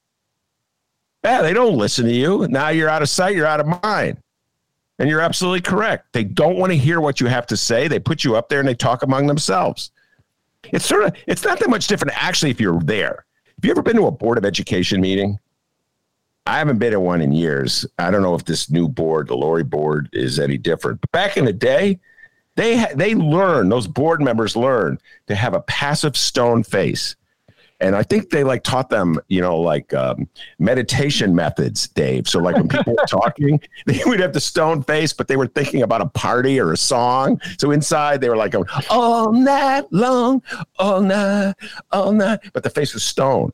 [1.24, 2.46] Yeah, they don't listen to you.
[2.48, 3.35] Now you're out of sight.
[3.35, 4.22] You're out of mind.
[4.98, 6.12] And you're absolutely correct.
[6.12, 7.87] They don't want to hear what you have to say.
[7.87, 9.92] They put you up there and they talk among themselves.
[10.64, 13.24] It's sort of it's not that much different actually if you're there.
[13.57, 15.38] Have you ever been to a board of education meeting?
[16.46, 17.85] I haven't been in one in years.
[17.98, 21.00] I don't know if this new board, the Laurie board, is any different.
[21.00, 22.00] But back in the day,
[22.57, 27.16] they ha- they learn those board members learn to have a passive stone face,
[27.80, 32.28] and I think they like taught them, you know, like um, meditation methods, Dave.
[32.28, 35.46] So like when people were talking, they would have the stone face, but they were
[35.46, 37.40] thinking about a party or a song.
[37.58, 40.42] So inside they were like going all night long,
[40.78, 41.54] all night,
[41.92, 43.52] all night, but the face was stone.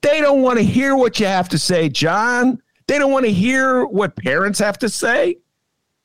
[0.00, 2.62] They don't want to hear what you have to say, John.
[2.86, 5.36] They don't want to hear what parents have to say.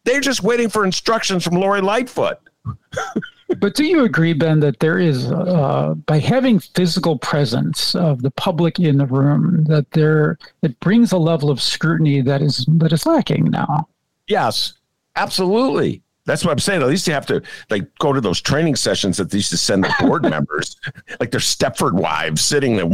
[0.03, 2.37] They're just waiting for instructions from Lori Lightfoot.
[3.59, 8.31] but do you agree, Ben, that there is, uh, by having physical presence of the
[8.31, 12.91] public in the room, that there it brings a level of scrutiny that is that
[12.91, 13.87] is lacking now?
[14.27, 14.73] Yes,
[15.15, 16.01] absolutely.
[16.25, 16.81] That's what I'm saying.
[16.81, 19.57] At least you have to like go to those training sessions that they used to
[19.57, 20.75] send the board members,
[21.19, 22.85] like their Stepford wives sitting there.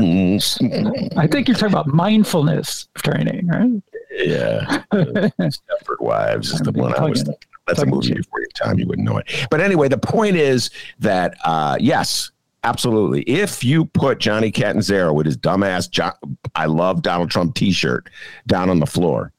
[1.18, 3.82] I think you're talking about mindfulness training, right?
[4.12, 7.24] Yeah, Stepford Wives is the one I was.
[7.24, 7.36] Thinking.
[7.78, 8.80] That's a movie before your time.
[8.80, 9.48] You wouldn't know it.
[9.50, 12.32] But anyway, the point is that uh, yes,
[12.64, 13.22] absolutely.
[13.24, 16.14] If you put Johnny Catanzara with his dumbass John,
[16.56, 18.10] I love Donald Trump T-shirt
[18.48, 19.32] down on the floor,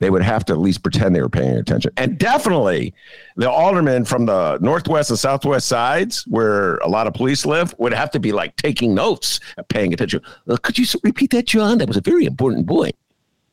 [0.00, 1.92] they would have to at least pretend they were paying attention.
[1.96, 2.94] And definitely
[3.36, 7.92] the aldermen from the northwest and southwest sides, where a lot of police live, would
[7.92, 10.22] have to be like taking notes, paying attention.
[10.48, 11.78] Uh, could you repeat that, John?
[11.78, 12.96] That was a very important point.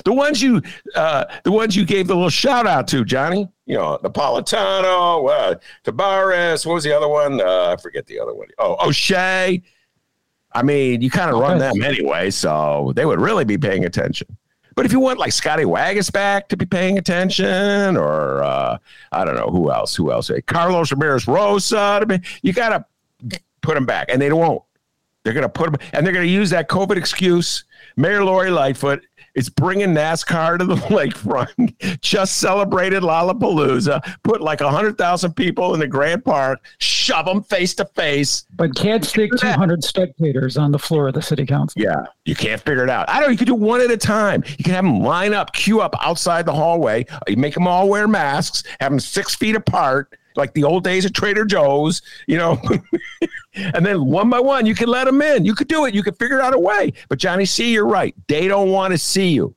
[0.06, 0.62] the ones you,
[0.96, 3.48] uh, the ones you gave the little shout out to, Johnny.
[3.66, 6.66] You know, Napolitano, uh, Tabares.
[6.66, 7.42] What was the other one?
[7.42, 8.48] Uh, I forget the other one.
[8.58, 9.62] Oh, O'Shea.
[10.54, 14.28] I mean, you kind of run them anyway, so they would really be paying attention.
[14.76, 18.78] But if you want like Scotty Wagus back to be paying attention, or uh,
[19.12, 23.40] I don't know who else, who else, Carlos Ramirez Rosa, to be, you got to
[23.62, 24.62] put them back, and they won't.
[25.24, 27.66] They're going to put them, and they're going to use that COVID excuse.
[27.96, 29.04] Mayor Lori Lightfoot
[29.38, 32.02] is bringing NASCAR to the lakefront.
[32.02, 34.02] Just celebrated Lollapalooza.
[34.24, 36.60] Put like hundred thousand people in the Grant Park.
[36.80, 38.46] Shove them face to face.
[38.56, 41.82] But can't stick two hundred spectators on the floor of the city council.
[41.82, 43.08] Yeah, you can't figure it out.
[43.10, 43.28] I don't.
[43.28, 43.32] know.
[43.32, 44.44] You could do one at a time.
[44.58, 47.06] You can have them line up, queue up outside the hallway.
[47.28, 48.64] You make them all wear masks.
[48.80, 52.62] Have them six feet apart like the old days at Trader Joe's, you know.
[53.54, 55.46] and then one by one, you can let them in.
[55.46, 55.94] You could do it.
[55.94, 56.94] You could figure out a way.
[57.10, 58.16] But Johnny C, you're right.
[58.28, 59.56] They don't want to see you.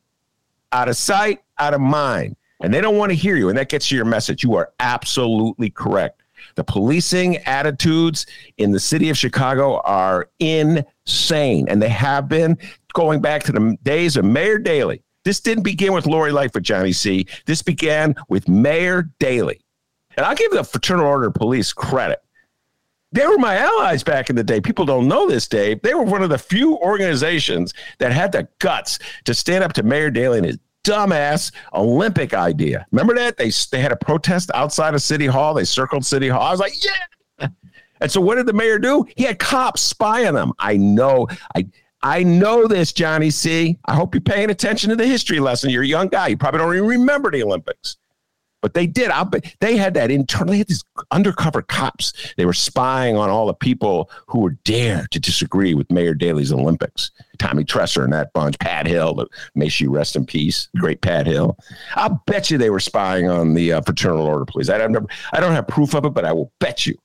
[0.72, 2.36] Out of sight, out of mind.
[2.60, 3.48] And they don't want to hear you.
[3.48, 4.42] And that gets you your message.
[4.42, 6.22] You are absolutely correct.
[6.54, 8.26] The policing attitudes
[8.58, 11.68] in the city of Chicago are insane.
[11.68, 12.56] And they have been
[12.92, 15.02] going back to the days of Mayor Daley.
[15.24, 17.26] This didn't begin with Lori Lightfoot, Johnny C.
[17.44, 19.60] This began with Mayor Daley.
[20.16, 22.22] And I'll give the Fraternal Order Police credit.
[23.12, 24.60] They were my allies back in the day.
[24.60, 25.82] People don't know this, Dave.
[25.82, 29.82] They were one of the few organizations that had the guts to stand up to
[29.82, 32.86] Mayor Daley and his dumbass Olympic idea.
[32.92, 33.36] Remember that?
[33.36, 35.54] They, they had a protest outside of City Hall.
[35.54, 36.42] They circled City Hall.
[36.42, 37.48] I was like, yeah.
[38.00, 39.04] And so what did the mayor do?
[39.16, 40.52] He had cops spy on them.
[40.58, 41.28] I know.
[41.54, 41.66] I
[42.02, 43.78] I know this, Johnny C.
[43.84, 45.68] I hope you're paying attention to the history lesson.
[45.68, 46.28] You're a young guy.
[46.28, 47.98] You probably don't even remember the Olympics.
[48.62, 49.10] But they did.
[49.10, 49.26] I,
[49.60, 50.52] they had that internal.
[50.52, 52.34] They had these undercover cops.
[52.36, 56.52] They were spying on all the people who would dare to disagree with Mayor Daley's
[56.52, 57.10] Olympics.
[57.38, 58.58] Tommy Tresser and that bunch.
[58.58, 60.68] Pat Hill, may she rest in peace.
[60.76, 61.56] Great Pat Hill.
[61.94, 64.68] I'll bet you they were spying on the uh, Fraternal Order Police.
[64.68, 64.96] I don't,
[65.32, 66.96] I don't have proof of it, but I will bet you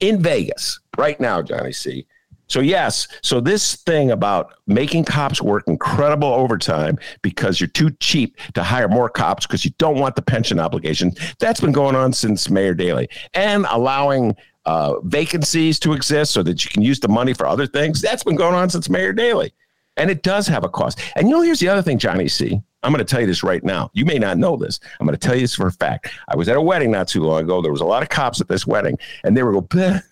[0.00, 2.06] in Vegas right now, Johnny C.
[2.46, 8.36] So, yes, so this thing about making cops work incredible overtime because you're too cheap
[8.54, 12.12] to hire more cops because you don't want the pension obligation, that's been going on
[12.12, 13.08] since Mayor Daley.
[13.32, 17.66] And allowing uh, vacancies to exist so that you can use the money for other
[17.66, 19.52] things, that's been going on since Mayor Daley.
[19.96, 21.00] And it does have a cost.
[21.16, 22.60] And you know, here's the other thing, Johnny C.
[22.82, 23.90] I'm going to tell you this right now.
[23.94, 24.78] You may not know this.
[25.00, 26.10] I'm going to tell you this for a fact.
[26.28, 27.62] I was at a wedding not too long ago.
[27.62, 30.02] There was a lot of cops at this wedding, and they were going,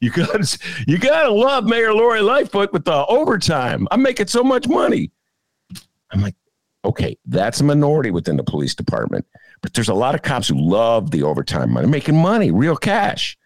[0.00, 3.86] you got you got to love Mayor Lori Lightfoot with the overtime.
[3.90, 5.10] I'm making so much money.
[6.10, 6.34] I'm like,
[6.84, 9.26] okay, that's a minority within the police department,
[9.62, 13.38] but there's a lot of cops who love the overtime money, making money, real cash.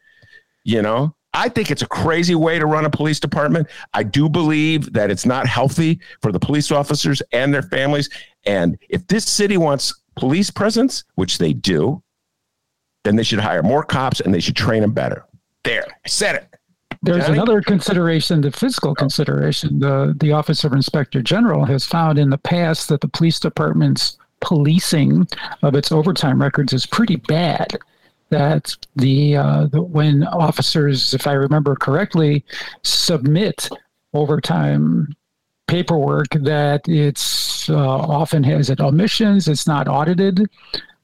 [0.65, 3.69] You know, I think it's a crazy way to run a police department.
[3.93, 8.09] I do believe that it's not healthy for the police officers and their families.
[8.47, 12.03] And if this city wants police presence, which they do,
[13.05, 15.26] then they should hire more cops and they should train them better.
[15.67, 16.57] There, I said it.
[17.03, 17.39] There's Johnny?
[17.39, 19.81] another consideration, the fiscal consideration.
[19.81, 24.17] The the Office of Inspector General has found in the past that the police department's
[24.41, 25.27] policing
[25.63, 27.77] of its overtime records is pretty bad.
[28.31, 32.45] That the, uh, the when officers, if I remember correctly,
[32.83, 33.69] submit
[34.15, 35.15] overtime
[35.69, 39.47] paperwork, that it's uh, often has it omissions.
[39.47, 40.49] It's not audited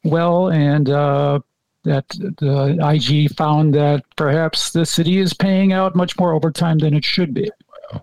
[0.04, 1.40] well, and uh,
[1.84, 6.94] that the IG found that perhaps the city is paying out much more overtime than
[6.94, 7.50] it should be.
[7.92, 8.02] Wow.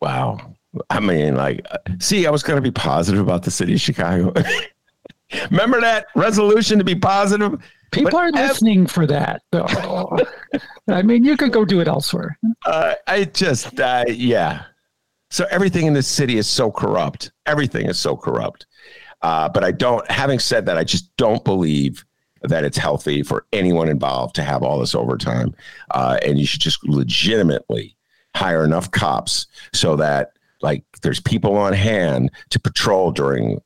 [0.00, 0.54] wow.
[0.90, 1.66] I mean, like,
[2.00, 4.32] see, I was going to be positive about the city of Chicago.
[5.50, 7.60] Remember that resolution to be positive?
[7.90, 9.42] People but are listening for that.
[9.50, 10.18] Though.
[10.88, 12.38] I mean, you could go do it elsewhere.
[12.64, 14.64] Uh, I just, uh, yeah.
[15.30, 17.32] So everything in this city is so corrupt.
[17.46, 18.66] Everything is so corrupt.
[19.20, 22.04] Uh, but I don't, having said that, I just don't believe
[22.44, 25.54] that it's healthy for anyone involved to have all this overtime.
[25.92, 27.96] Uh, and you should just legitimately
[28.34, 30.32] hire enough cops so that
[30.62, 33.60] like there's people on hand to patrol during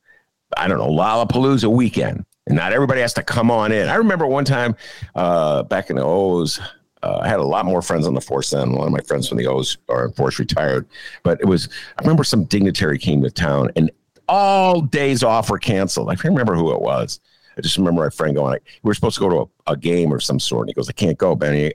[0.55, 3.89] I don't know Lollapalooza weekend, and not everybody has to come on in.
[3.89, 4.75] I remember one time
[5.15, 6.59] uh, back in the O's.
[7.03, 8.69] Uh, I had a lot more friends on the force then.
[8.69, 10.87] A lot of my friends from the O's are in force retired,
[11.23, 11.69] but it was.
[11.97, 13.91] I remember some dignitary came to town, and
[14.27, 16.09] all days off were canceled.
[16.09, 17.19] I can't remember who it was.
[17.57, 20.13] I just remember my friend going, we were supposed to go to a, a game
[20.13, 20.63] or some sort.
[20.63, 21.73] And he goes, I can't go, Benny.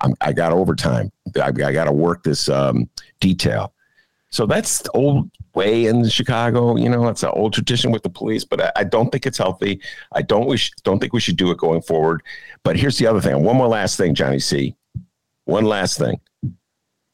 [0.00, 1.12] I, I got overtime.
[1.36, 2.88] I, I got to work this um,
[3.20, 3.74] detail.
[4.30, 6.76] So that's the old way in Chicago.
[6.76, 9.38] You know, it's an old tradition with the police, but I, I, don't think it's
[9.38, 9.80] healthy.
[10.12, 12.22] I don't wish, don't think we should do it going forward.
[12.62, 13.42] But here's the other thing.
[13.42, 14.76] One more last thing, Johnny C.
[15.44, 16.20] One last thing.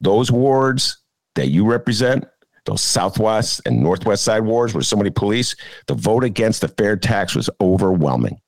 [0.01, 0.97] Those wards
[1.35, 2.25] that you represent,
[2.65, 5.55] those Southwest and Northwest side wards where so many police,
[5.87, 8.39] the vote against the fair tax was overwhelming.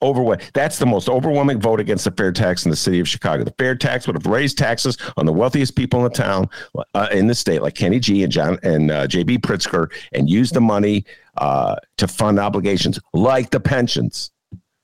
[0.00, 0.46] Overwhelming.
[0.54, 3.42] That's the most overwhelming vote against the fair tax in the city of Chicago.
[3.42, 6.48] The fair tax would have raised taxes on the wealthiest people in the town,
[6.94, 10.54] uh, in the state, like Kenny G and John and uh, JB Pritzker, and used
[10.54, 11.04] the money
[11.36, 14.30] uh, to fund obligations like the pensions.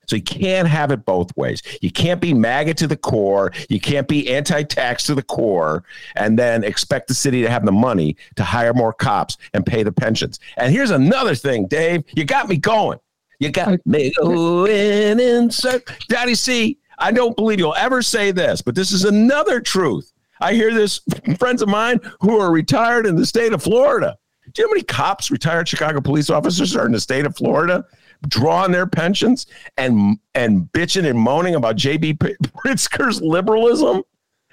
[0.07, 1.63] So you can't have it both ways.
[1.81, 3.53] You can't be MAGA to the core.
[3.69, 5.85] You can't be anti-tax to the core,
[6.17, 9.83] and then expect the city to have the money to hire more cops and pay
[9.83, 10.41] the pensions.
[10.57, 12.05] And here's another thing, Dave.
[12.15, 12.99] You got me going.
[13.41, 15.95] You got me going in circle.
[16.09, 20.13] Daddy C, I don't believe you'll ever say this, but this is another truth.
[20.41, 24.17] I hear this from friends of mine who are retired in the state of Florida.
[24.53, 27.37] Do you know how many cops, retired Chicago police officers, are in the state of
[27.37, 27.85] Florida?
[28.29, 29.47] Drawing their pensions
[29.77, 34.03] and and bitching and moaning about JB Pritzker's liberalism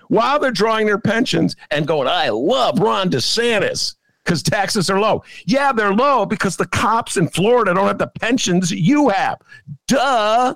[0.07, 5.23] while they're drawing their pensions and going, I love Ron DeSantis because taxes are low.
[5.45, 9.37] Yeah, they're low because the cops in Florida don't have the pensions you have.
[9.87, 10.55] Duh.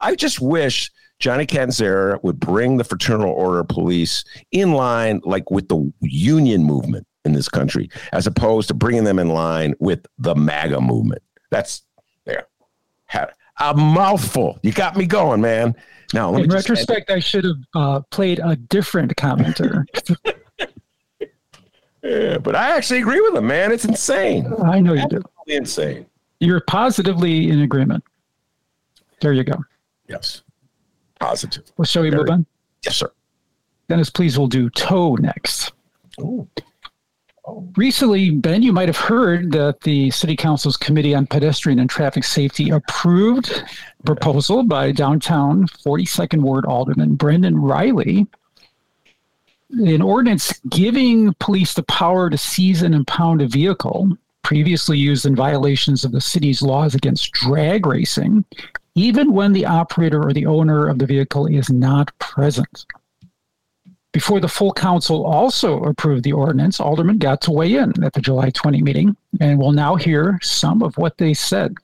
[0.00, 5.50] I just wish Johnny Catanzara would bring the fraternal order of police in line like
[5.50, 10.06] with the union movement in this country, as opposed to bringing them in line with
[10.18, 11.22] the MAGA movement.
[11.50, 11.82] That's
[13.06, 13.30] had
[13.60, 14.58] a mouthful.
[14.62, 15.74] You got me going, man.
[16.14, 19.84] Now, in retrospect, I should have uh, played a different commenter.
[22.02, 23.72] yeah, but I actually agree with him, man.
[23.72, 24.52] It's insane.
[24.64, 25.22] I know you do.
[25.48, 26.06] Insane.
[26.38, 28.04] You're positively in agreement.
[29.20, 29.56] There you go.
[30.08, 30.42] Yes.
[31.18, 31.64] Positive.
[31.76, 32.46] Well, shall we Very, move on?
[32.84, 33.10] Yes, sir.
[33.88, 35.72] Dennis, please, we'll do toe next.
[36.20, 36.48] Ooh.
[37.76, 42.24] Recently, Ben, you might have heard that the City Council's Committee on Pedestrian and Traffic
[42.24, 43.50] Safety approved
[44.00, 48.26] a proposal by downtown 42nd Ward Alderman Brendan Reilly,
[49.70, 54.10] an ordinance giving police the power to seize and impound a vehicle
[54.42, 58.44] previously used in violations of the city's laws against drag racing,
[58.96, 62.86] even when the operator or the owner of the vehicle is not present.
[64.16, 68.22] Before the full council also approved the ordinance, aldermen got to weigh in at the
[68.22, 71.74] July 20 meeting, and we'll now hear some of what they said.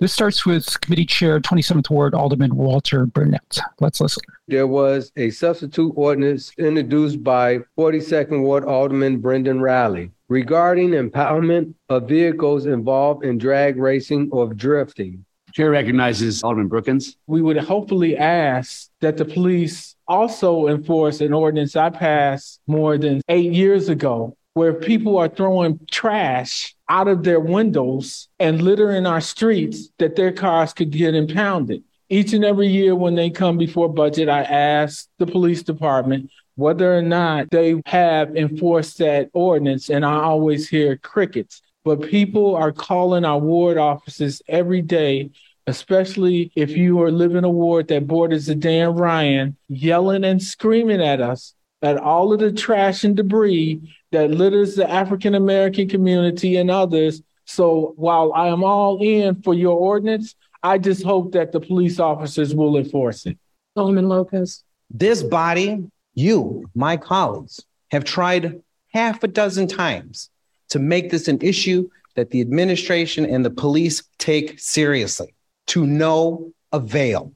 [0.00, 3.60] This starts with Committee Chair, 27th Ward, Alderman Walter Burnett.
[3.78, 4.24] Let's listen.
[4.48, 12.08] There was a substitute ordinance introduced by 42nd Ward Alderman Brendan Reilly regarding empowerment of
[12.08, 15.24] vehicles involved in drag racing or drifting.
[15.52, 17.16] Chair recognizes Alderman Brookins.
[17.28, 23.22] We would hopefully ask that the police also enforce an ordinance I passed more than
[23.28, 29.20] eight years ago where people are throwing trash out of their windows and littering our
[29.20, 31.82] streets that their cars could get impounded.
[32.08, 36.96] Each and every year when they come before budget, I ask the police department whether
[36.96, 41.60] or not they have enforced that ordinance, and I always hear crickets.
[41.84, 45.32] But people are calling our ward offices every day
[45.66, 51.02] especially if you are living a ward that borders the Dan Ryan, yelling and screaming
[51.02, 53.80] at us at all of the trash and debris
[54.12, 57.22] that litters the African American community and others.
[57.44, 62.00] So while I am all in for your ordinance, I just hope that the police
[62.00, 63.38] officers will enforce it.
[63.76, 64.62] Solomon Lopez.
[64.90, 67.60] This body, you, my colleagues,
[67.90, 68.62] have tried
[68.92, 70.30] half a dozen times
[70.70, 75.35] to make this an issue that the administration and the police take seriously
[75.68, 77.32] to no avail.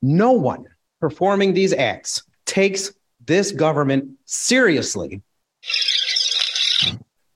[0.00, 0.66] No one
[1.00, 2.92] performing these acts takes
[3.24, 5.22] this government seriously.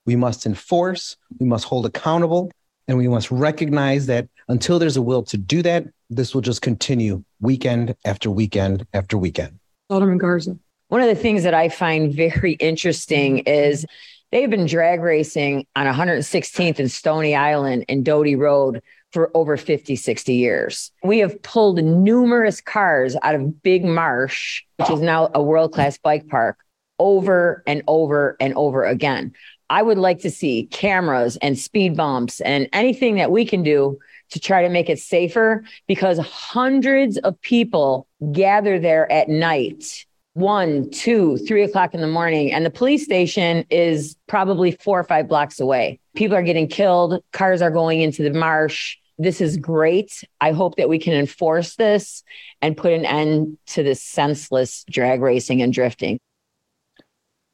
[0.05, 2.51] We must enforce, we must hold accountable,
[2.87, 6.61] and we must recognize that until there's a will to do that, this will just
[6.61, 9.59] continue weekend after weekend after weekend.
[9.89, 10.57] Alderman Garza.
[10.87, 13.85] One of the things that I find very interesting is
[14.31, 18.81] they've been drag racing on 116th and Stony Island and Doty Road
[19.11, 20.91] for over 50, 60 years.
[21.03, 25.97] We have pulled numerous cars out of Big Marsh, which is now a world class
[25.97, 26.57] bike park,
[26.99, 29.33] over and over and over again.
[29.69, 33.97] I would like to see cameras and speed bumps and anything that we can do
[34.29, 40.05] to try to make it safer because hundreds of people gather there at night
[40.37, 45.03] one, two, three o'clock in the morning, and the police station is probably four or
[45.03, 45.99] five blocks away.
[46.15, 48.97] People are getting killed, cars are going into the marsh.
[49.17, 50.23] This is great.
[50.39, 52.23] I hope that we can enforce this
[52.61, 56.19] and put an end to this senseless drag racing and drifting.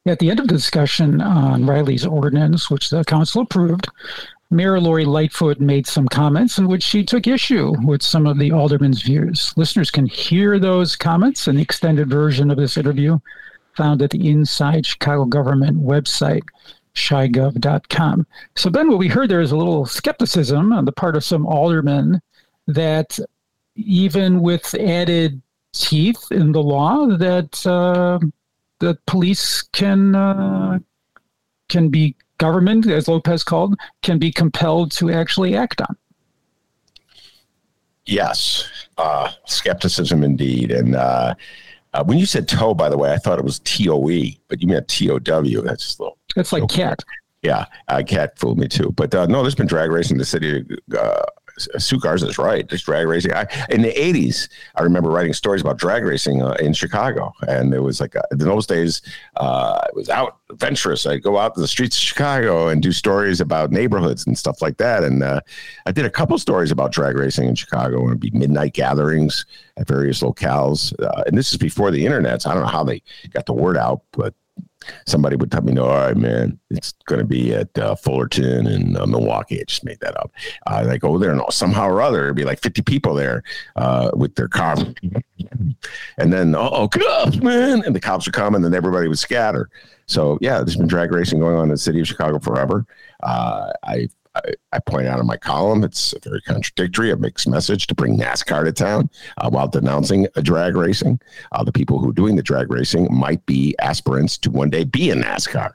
[0.05, 3.87] At the end of the discussion on Reilly's ordinance, which the council approved,
[4.53, 8.51] Mayor Lori Lightfoot made some comments in which she took issue with some of the
[8.51, 9.51] aldermen's views.
[9.57, 13.19] Listeners can hear those comments the extended version of this interview
[13.75, 16.43] found at the Inside Chicago Government website,
[16.95, 18.27] chigov.com.
[18.55, 21.47] So, Ben, what we heard there is a little skepticism on the part of some
[21.47, 22.21] aldermen
[22.67, 23.17] that
[23.75, 25.41] even with added
[25.73, 28.19] teeth in the law, that uh,
[28.79, 30.77] the police can uh,
[31.69, 35.95] can be government, as Lopez called, can be compelled to actually act on.
[38.05, 40.69] Yes, uh, skepticism indeed.
[40.71, 41.35] And uh,
[41.93, 44.37] uh, when you said toe, by the way, I thought it was T O E,
[44.49, 45.61] but you meant T O W.
[45.61, 46.17] That's just a little.
[46.35, 46.99] It's like cat.
[47.43, 48.91] Yeah, uh, cat fooled me too.
[48.91, 50.65] But uh, no, there's been drag racing in the city.
[50.97, 51.21] Uh,
[51.57, 52.67] Sue is right.
[52.67, 53.33] There's drag racing.
[53.33, 57.33] I, in the 80s, I remember writing stories about drag racing uh, in Chicago.
[57.47, 59.01] And it was like, uh, in those days,
[59.37, 61.05] uh, it was out adventurous.
[61.05, 64.61] I'd go out to the streets of Chicago and do stories about neighborhoods and stuff
[64.61, 65.03] like that.
[65.03, 65.41] And uh,
[65.85, 67.99] I did a couple stories about drag racing in Chicago.
[67.99, 69.45] And it'd be midnight gatherings
[69.77, 70.93] at various locales.
[71.01, 72.41] Uh, and this is before the internet.
[72.41, 73.01] So I don't know how they
[73.31, 74.33] got the word out, but
[75.05, 78.67] somebody would tell me, "No, all right, man, it's going to be at uh, Fullerton
[78.67, 80.31] and uh, Milwaukee." I just made that up.
[80.67, 83.43] Uh, I go there, and somehow or other, it'd be like fifty people there
[83.75, 84.75] uh, with their car,
[86.17, 89.69] and then oh, cops, man, and the cops would come, and then everybody would scatter.
[90.07, 92.85] So yeah, there's been drag racing going on in the city of Chicago forever.
[93.21, 97.85] Uh, I I, I, point out in my column, it's very contradictory, a mixed message
[97.87, 101.19] to bring NASCAR to town uh, while denouncing a drag racing.
[101.51, 104.85] Uh, the people who are doing the drag racing might be aspirants to one day
[104.85, 105.73] be in NASCAR.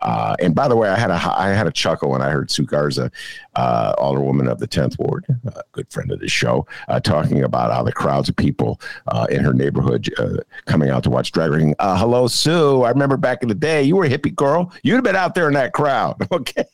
[0.00, 2.50] Uh, and by the way, I had a I had a chuckle when I heard
[2.50, 3.10] Sue Garza,
[3.56, 7.72] uh, alderwoman of the 10th ward, a good friend of the show, uh, talking about
[7.72, 10.36] how the crowds of people uh, in her neighborhood uh,
[10.66, 11.74] coming out to watch drag racing.
[11.78, 12.82] Uh, hello, Sue.
[12.82, 14.72] I remember back in the day, you were a hippie girl.
[14.82, 16.16] You'd have been out there in that crowd.
[16.38, 16.64] Okay.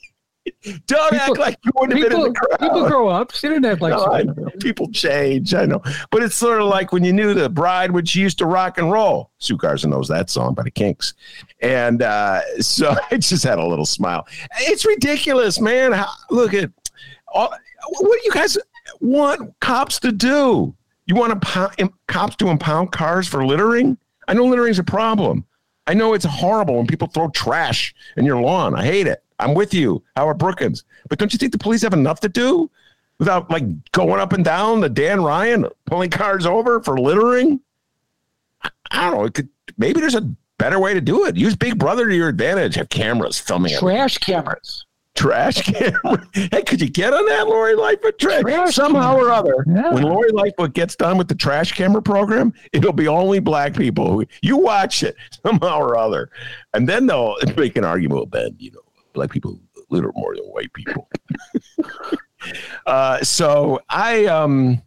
[0.87, 2.61] Don't people, act like you wouldn't have been in the crowd.
[2.61, 3.33] People grow up.
[3.33, 4.51] She didn't act like no, know.
[4.61, 5.55] People change.
[5.55, 5.83] I know.
[6.11, 8.77] But it's sort of like when you knew the bride when she used to rock
[8.79, 9.31] and roll.
[9.39, 11.15] Sue Garza knows that song by the Kinks.
[11.61, 14.27] And uh, so I just had a little smile.
[14.61, 15.93] It's ridiculous, man.
[15.93, 16.71] How, look at
[17.29, 17.55] all,
[17.89, 18.59] what do you guys
[19.01, 20.75] want cops to do?
[21.07, 23.99] You want to pound, cops to impound cars for littering?
[24.29, 25.45] I know littering's a problem.
[25.87, 28.75] I know it's horrible when people throw trash in your lawn.
[28.75, 29.24] I hate it.
[29.39, 30.85] I'm with you, Howard Brookins.
[31.09, 32.71] But don't you think the police have enough to do
[33.19, 37.61] without like going up and down the Dan Ryan, pulling cars over for littering?
[38.91, 39.25] I don't know.
[39.25, 41.37] It could, maybe there's a better way to do it.
[41.37, 42.77] Use Big Brother to your advantage.
[42.77, 44.87] Have cameras filming Trash cameras.
[45.15, 46.29] Trash camera.
[46.33, 48.19] hey, could you get on that, Lori Lightfoot?
[48.19, 49.25] Trash, trash somehow camera.
[49.27, 49.65] or other.
[49.69, 49.93] Yeah.
[49.93, 54.11] When Lori Lightfoot gets done with the trash camera program, it'll be only black people.
[54.13, 56.31] Who, You watch it somehow or other,
[56.73, 58.17] and then they'll make an argument.
[58.17, 58.81] Well, Ben, you know,
[59.15, 59.59] black people
[59.91, 61.09] litter more than white people.
[62.87, 64.83] uh, so I um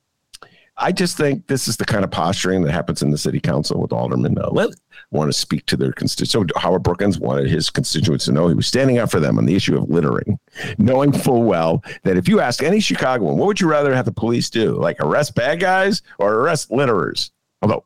[0.78, 3.82] I just think this is the kind of posturing that happens in the city council
[3.82, 4.38] with aldermen.
[4.38, 4.76] Uh, let
[5.12, 6.54] want to speak to their constituents.
[6.54, 9.46] So Howard Brookins wanted his constituents to know he was standing up for them on
[9.46, 10.38] the issue of littering,
[10.78, 14.12] knowing full well that if you ask any Chicagoan, what would you rather have the
[14.12, 14.76] police do?
[14.76, 17.32] Like arrest bad guys or arrest litterers?
[17.62, 17.86] Although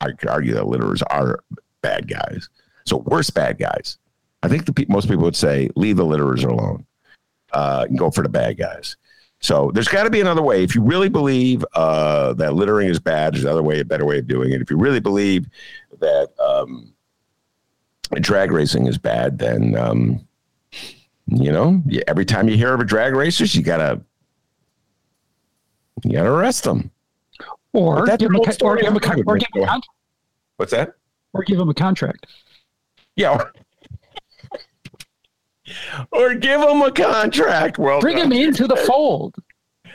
[0.00, 1.40] I could argue that litterers are
[1.80, 2.48] bad guys.
[2.84, 3.98] So worse bad guys.
[4.46, 6.86] I think the pe- most people would say leave the litterers alone
[7.52, 8.96] uh, and go for the bad guys.
[9.40, 10.62] So there's got to be another way.
[10.62, 14.18] If you really believe uh, that littering is bad, there's another way, a better way
[14.18, 14.62] of doing it.
[14.62, 15.48] If you really believe
[15.98, 16.94] that um,
[18.20, 20.24] drag racing is bad, then um,
[21.26, 24.00] you know every time you hear of a drag racer, you gotta
[26.04, 26.92] you gotta arrest them.
[27.72, 29.88] Or give, them a, or give them a contract.
[30.56, 30.94] What's that?
[31.32, 32.26] Or give them a contract.
[33.16, 33.42] Yeah
[36.12, 37.78] or give them a contract.
[37.78, 39.34] Well, bring them into the fold.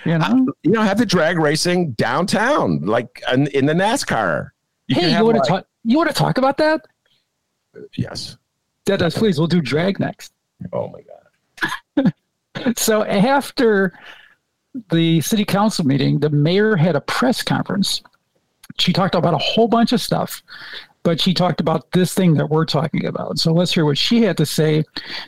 [0.05, 4.49] You know, you know, have the drag racing downtown, like in, in the NASCAR.
[4.87, 5.67] You hey, you want like, to talk?
[5.83, 6.85] You want to talk about that?
[7.95, 8.37] Yes.
[8.85, 9.37] Dead please.
[9.37, 10.33] We'll do drag next.
[10.73, 11.01] Oh my
[12.03, 12.13] god.
[12.77, 13.93] so after
[14.91, 18.01] the city council meeting, the mayor had a press conference.
[18.79, 20.41] She talked about a whole bunch of stuff
[21.03, 23.39] but she talked about this thing that we're talking about.
[23.39, 24.83] So let's hear what she had to say.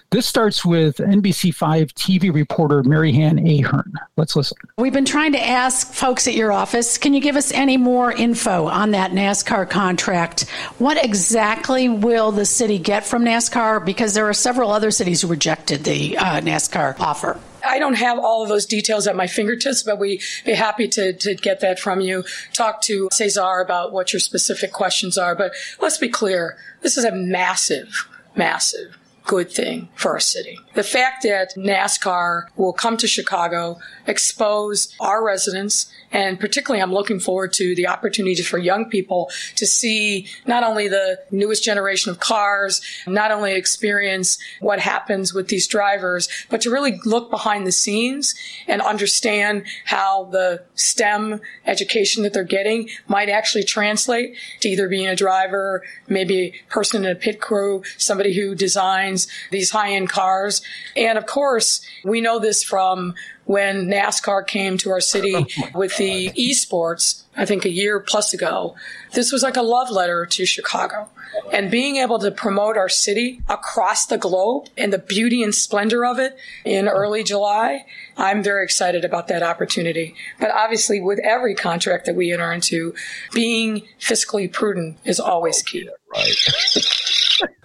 [0.09, 3.93] This starts with NBC5 TV reporter Mary Marianne Ahern.
[4.15, 4.57] Let's listen.
[4.78, 8.11] We've been trying to ask folks at your office can you give us any more
[8.11, 10.49] info on that NASCAR contract?
[10.78, 13.86] What exactly will the city get from NASCAR?
[13.86, 17.39] Because there are several other cities who rejected the uh, NASCAR offer.
[17.66, 21.14] I don't have all of those details at my fingertips, but we'd be happy to,
[21.14, 22.24] to get that from you.
[22.53, 25.36] Talk to Cesar about what your specific questions are.
[25.36, 26.57] But let's be clear.
[26.82, 30.59] This is a massive, massive good thing for our city.
[30.74, 37.19] The fact that NASCAR will come to Chicago, expose our residents, and particularly I'm looking
[37.19, 42.19] forward to the opportunity for young people to see not only the newest generation of
[42.19, 47.71] cars, not only experience what happens with these drivers, but to really look behind the
[47.71, 48.36] scenes
[48.67, 55.07] and understand how the STEM education that they're getting might actually translate to either being
[55.07, 59.93] a driver, maybe a person in a pit crew, somebody who designs designs these high
[59.93, 60.61] end cars.
[60.95, 65.45] And of course, we know this from when NASCAR came to our city oh
[65.76, 68.76] with the esports, I think a year plus ago.
[69.14, 71.09] This was like a love letter to Chicago.
[71.51, 76.05] And being able to promote our city across the globe and the beauty and splendor
[76.05, 77.86] of it in early July,
[78.16, 80.16] I'm very excited about that opportunity.
[80.39, 82.93] But obviously, with every contract that we enter into,
[83.34, 85.89] being fiscally prudent is always key.
[85.89, 87.03] Oh, right.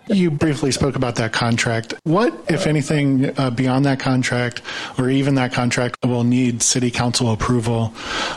[0.06, 1.94] You briefly spoke about that contract.
[2.04, 4.62] What, if anything, uh, beyond that contract
[4.98, 7.92] or even that contract will need city council approval?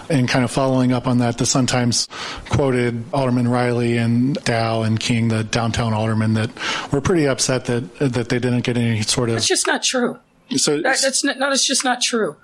[0.10, 2.10] And kind of following up on that, the Sun Times
[2.50, 6.50] quoted Alderman Reilly and Dowell and King, the downtown aldermen, that
[6.92, 9.38] were pretty upset that that they didn't get any sort of.
[9.38, 10.20] It's just not true.
[10.58, 12.36] So that, that's not, no, it's just not true.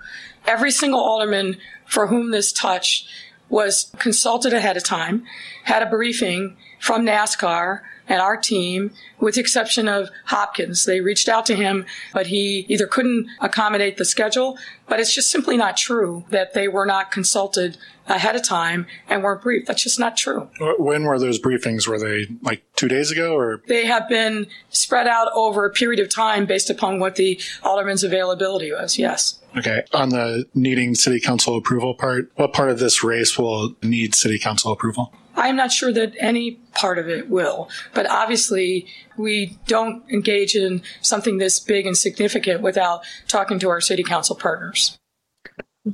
[0.45, 3.09] Every single alderman for whom this touched
[3.49, 5.25] was consulted ahead of time,
[5.63, 10.85] had a briefing from NASCAR and our team, with the exception of Hopkins.
[10.85, 14.57] They reached out to him, but he either couldn't accommodate the schedule,
[14.87, 19.23] but it's just simply not true that they were not consulted ahead of time and
[19.23, 19.67] weren't briefed.
[19.67, 20.49] That's just not true.
[20.79, 21.87] When were those briefings?
[21.87, 23.61] Were they like two days ago or?
[23.67, 28.05] They have been spread out over a period of time based upon what the alderman's
[28.05, 29.39] availability was, yes.
[29.57, 29.83] Okay.
[29.93, 34.39] On the needing city council approval part, what part of this race will need city
[34.39, 35.13] council approval?
[35.37, 40.81] I'm not sure that any part of it will, but obviously we don't engage in
[41.01, 44.97] something this big and significant without talking to our city council partners.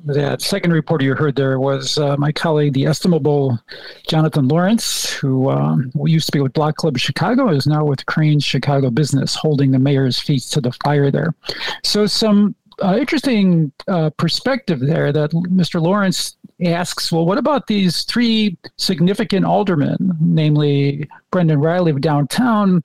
[0.06, 3.60] That second reporter you heard there was uh, my colleague, the estimable
[4.08, 8.44] Jonathan Laurence, who um, used to be with Block Club Chicago, is now with Crain's
[8.44, 11.36] Chicago Business, holding the mayor's feet to the fire there.
[11.84, 15.82] So, some uh, interesting uh, perspective there that Mr.
[15.82, 22.82] Laurence asks, well, what about these three significant aldermen, namely Brendan Reilly of downtown,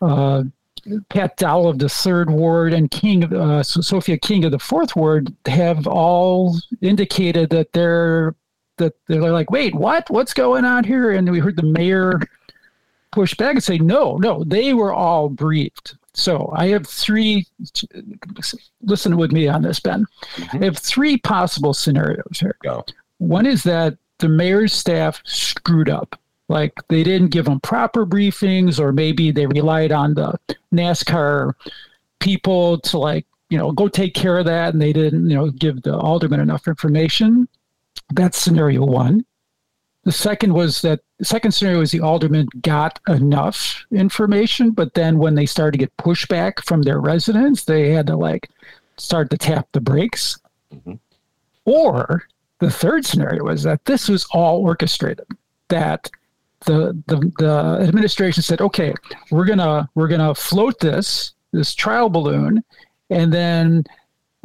[0.00, 0.42] uh,
[1.10, 5.32] Pat Dowell of the third ward, and King, uh, Sophia King of the fourth ward,
[5.46, 8.34] have all indicated that they're
[8.78, 10.10] that they're like, wait, what?
[10.10, 11.12] What's going on here?
[11.12, 12.20] And we heard the mayor
[13.12, 15.94] push back and say, no, no, they were all briefed.
[16.14, 17.46] So I have three.
[18.82, 20.06] Listen with me on this, Ben.
[20.34, 20.62] Mm-hmm.
[20.62, 22.56] I have three possible scenarios here.
[22.62, 22.84] Go.
[23.18, 26.18] One is that the mayor's staff screwed up.
[26.48, 30.38] Like they didn't give them proper briefings, or maybe they relied on the
[30.72, 31.52] NASCAR
[32.20, 35.50] people to like you know go take care of that, and they didn't you know
[35.50, 37.48] give the alderman enough information.
[38.12, 39.24] That's scenario one.
[40.04, 45.18] The second was that the second scenario was the aldermen got enough information, but then
[45.18, 48.50] when they started to get pushback from their residents, they had to like
[48.96, 50.38] start to tap the brakes.
[50.74, 50.94] Mm-hmm.
[51.64, 52.24] Or
[52.58, 55.26] the third scenario was that this was all orchestrated.
[55.68, 56.10] That
[56.64, 58.94] the, the the administration said, okay,
[59.30, 62.64] we're gonna we're gonna float this this trial balloon,
[63.10, 63.84] and then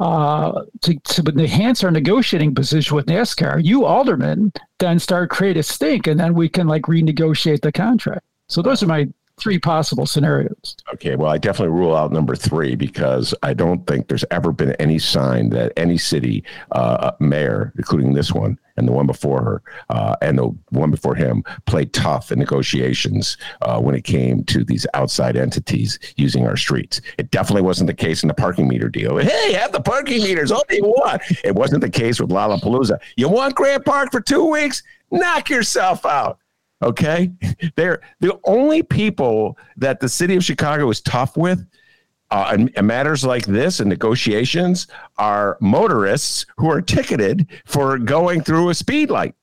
[0.00, 5.62] uh, to, to enhance our negotiating position with NASCAR, you aldermen then start create a
[5.62, 8.24] stink, and then we can like renegotiate the contract.
[8.48, 10.76] So those are my three possible scenarios.
[10.94, 14.72] Okay, well, I definitely rule out number three because I don't think there's ever been
[14.72, 19.62] any sign that any city uh, mayor, including this one and the one before her
[19.90, 24.64] uh, and the one before him, played tough in negotiations uh, when it came to
[24.64, 27.00] these outside entities using our streets.
[27.18, 29.16] It definitely wasn't the case in the parking meter deal.
[29.18, 30.52] Hey, have the parking meters.
[30.52, 31.22] All you want.
[31.44, 32.98] It wasn't the case with Lollapalooza.
[33.16, 34.82] You want Grant Park for two weeks?
[35.10, 36.38] Knock yourself out.
[36.82, 37.32] Okay.
[37.76, 41.66] They're the only people that the city of Chicago is tough with
[42.30, 48.42] uh, in, in matters like this and negotiations are motorists who are ticketed for going
[48.42, 49.34] through a speed light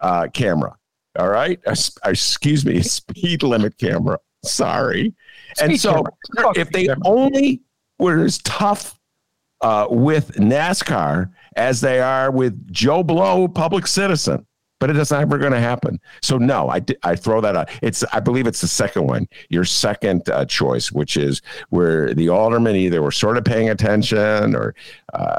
[0.00, 0.76] uh, camera.
[1.18, 1.76] All right, a,
[2.06, 4.18] excuse me, speed limit camera.
[4.44, 5.14] Sorry,
[5.56, 6.04] speed and so
[6.36, 6.52] camera.
[6.56, 7.60] if they only
[7.98, 8.98] were as tough
[9.60, 14.46] uh, with NASCAR as they are with Joe Blow, public citizen,
[14.82, 16.00] but it is not ever going to happen.
[16.22, 17.70] So no, I, I throw that out.
[17.82, 22.28] It's I believe it's the second one, your second uh, choice, which is where the
[22.28, 24.74] aldermen either were sort of paying attention or.
[25.14, 25.38] Uh,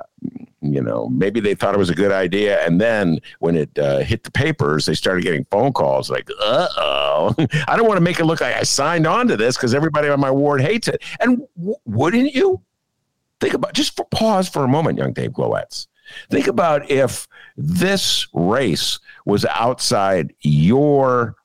[0.61, 3.97] you know, maybe they thought it was a good idea, and then when it uh,
[3.97, 7.35] hit the papers, they started getting phone calls like, "Uh oh,
[7.67, 10.07] I don't want to make it look like I signed on to this because everybody
[10.07, 12.61] on my ward hates it." And w- wouldn't you
[13.41, 15.87] think about just for pause for a moment, young Dave Glowacz?
[16.29, 17.27] Think about if
[17.57, 21.35] this race was outside your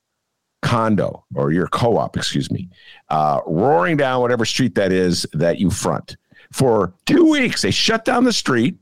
[0.62, 2.68] condo or your co-op, excuse me,
[3.10, 6.16] uh, roaring down whatever street that is that you front
[6.52, 7.62] for two weeks.
[7.62, 8.76] They shut down the street,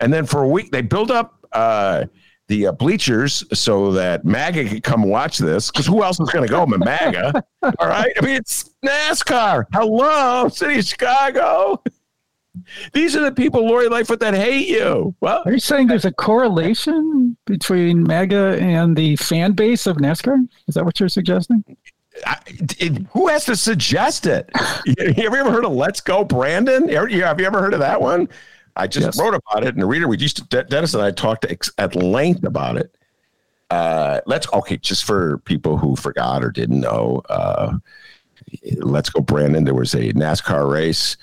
[0.00, 2.06] and then for a week they build up uh,
[2.48, 5.70] the uh, bleachers so that MAGA could come watch this.
[5.70, 6.66] Because who else is going to go?
[6.66, 7.32] MAGA.
[7.62, 8.12] All right.
[8.16, 9.64] I mean, it's NASCAR.
[9.72, 11.82] Hello, City of Chicago.
[12.92, 15.14] These are the people, Lori Lightfoot, that hate you.
[15.20, 20.46] Well, are you saying there's a correlation between MAGA and the fan base of NASCAR?
[20.68, 21.64] Is that what you're suggesting?
[22.26, 22.38] I,
[22.78, 24.50] it, who has to suggest it?
[24.84, 26.88] you, have you ever heard of Let's Go Brandon?
[26.88, 28.28] Have you ever heard of that one?
[28.76, 29.18] I just yes.
[29.18, 30.08] wrote about it in the reader.
[30.08, 31.44] We used to, Dennis and I talked
[31.78, 32.94] at length about it.
[33.70, 37.22] Uh, let's okay, just for people who forgot or didn't know.
[37.30, 37.78] Uh,
[38.76, 39.64] let's go, Brandon.
[39.64, 41.16] There was a NASCAR race.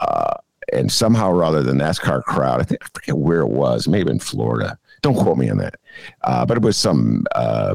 [0.00, 0.36] Uh,
[0.72, 4.10] and somehow or other the NASCAR crowd, I think I forget where it was, maybe
[4.10, 4.78] in Florida.
[5.02, 5.76] Don't quote me on that,
[6.24, 7.74] uh, but it was some uh,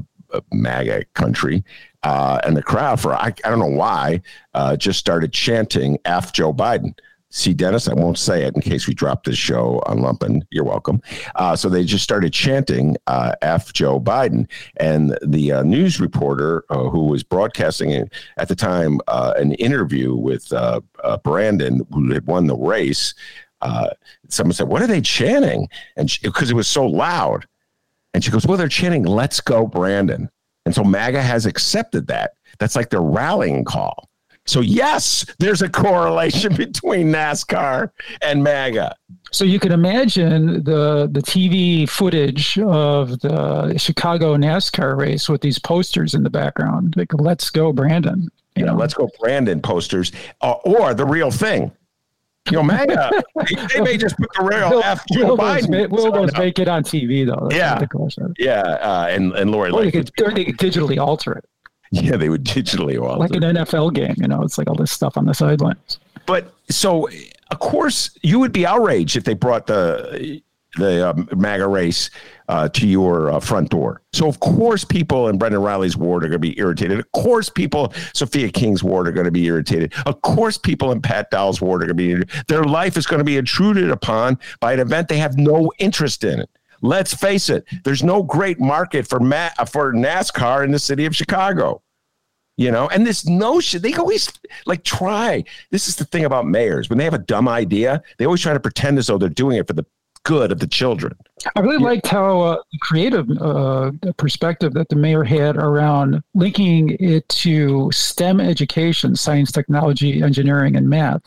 [0.52, 1.64] MAGA country,
[2.04, 4.22] uh, and the crowd for I, I don't know why
[4.54, 6.94] uh, just started chanting "F Joe Biden."
[7.36, 10.44] See, Dennis, I won't say it in case we drop this show on Lumpen.
[10.52, 11.02] You're welcome.
[11.36, 14.50] Uh, so they just started chanting uh, F Joe Biden.
[14.78, 20.16] And the uh, news reporter uh, who was broadcasting at the time uh, an interview
[20.16, 20.80] with uh,
[21.26, 23.14] Brandon, who had won the race,
[24.30, 25.68] someone said, What are they chanting?
[25.98, 27.46] And because it was so loud.
[28.14, 30.30] And she goes, Well, they're chanting, Let's go, Brandon.
[30.66, 32.32] And so MAGA has accepted that.
[32.60, 34.10] That's like their rallying call.
[34.46, 37.90] So yes, there's a correlation between NASCAR
[38.22, 38.96] and MAGA.
[39.32, 45.60] So you can imagine the the TV footage of the Chicago NASCAR race with these
[45.60, 48.78] posters in the background, like "Let's go, Brandon." You yeah, know?
[48.78, 51.72] "Let's go, Brandon" posters, uh, or the real thing.
[52.52, 55.90] You know, MAGA, they, they, may just put the real will, F Joe will Biden.
[55.90, 57.48] Those, will those make it on TV though?
[57.50, 61.46] That's yeah, yeah, uh, and and Lori, or could, they could digitally alter it.
[62.06, 63.20] Yeah, they would digitally alter.
[63.20, 66.00] Like an NFL game, you know, it's like all this stuff on the sidelines.
[66.26, 67.08] But so,
[67.52, 70.42] of course, you would be outraged if they brought the
[70.76, 72.10] the uh, MAGA race
[72.50, 74.02] uh, to your uh, front door.
[74.14, 77.00] So of course, people in Brendan Reilly's ward are going to be irritated.
[77.00, 79.94] Of course, people Sophia King's ward are going to be irritated.
[80.06, 82.12] Of course, people in Pat Dowell's ward are going to be.
[82.12, 82.48] Irritated.
[82.48, 86.24] Their life is going to be intruded upon by an event they have no interest
[86.24, 86.46] in.
[86.82, 87.66] Let's face it.
[87.84, 91.82] There's no great market for Ma- for NASCAR in the city of Chicago
[92.58, 92.88] you know?
[92.90, 94.32] And this notion they always
[94.66, 95.44] like try.
[95.72, 96.90] This is the thing about mayors.
[96.90, 99.58] When they have a dumb idea they always try to pretend as though they're doing
[99.58, 99.86] it for the
[100.26, 101.16] good of the children.
[101.56, 101.90] I really yeah.
[101.90, 108.42] liked how uh, creative uh, perspective that the mayor had around linking it to stem
[108.42, 111.22] education science technology engineering and math.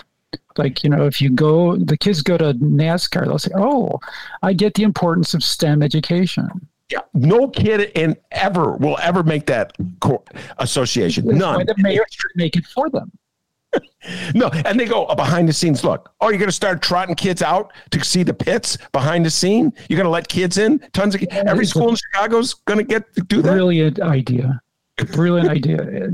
[0.59, 4.01] Like you know if you go the kids go to nascar they'll say oh
[4.43, 6.67] i get the importance of stem education
[7.15, 10.25] no kid in ever will ever make that co-
[10.59, 11.27] association.
[11.27, 11.67] None.
[11.67, 13.11] The mayor should make it for them.
[14.35, 15.85] no, and they go oh, behind the scenes.
[15.85, 19.31] Look, oh, you're going to start trotting kids out to see the pits behind the
[19.31, 19.73] scene.
[19.89, 20.79] You're going to let kids in.
[20.93, 23.53] Tons of yeah, every school in Chicago's going to get to do that.
[23.53, 24.61] Brilliant idea.
[25.13, 26.11] Brilliant idea.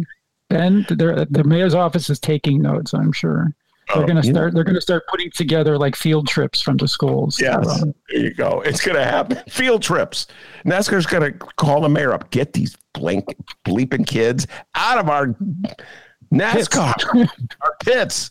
[0.50, 2.92] Ben, the mayor's office is taking notes.
[2.92, 3.54] I'm sure.
[3.88, 4.52] They're oh, going to start.
[4.52, 4.54] Yeah.
[4.54, 7.40] They're going to start putting together like field trips from the schools.
[7.40, 8.62] Yes, um, there you go.
[8.62, 9.42] It's going to happen.
[9.48, 10.26] Field trips.
[10.64, 12.30] NASCAR's going to call the mayor up.
[12.30, 15.34] Get these blink bleeping kids out of our
[16.32, 17.32] NASCAR, pits.
[17.60, 18.30] our pits.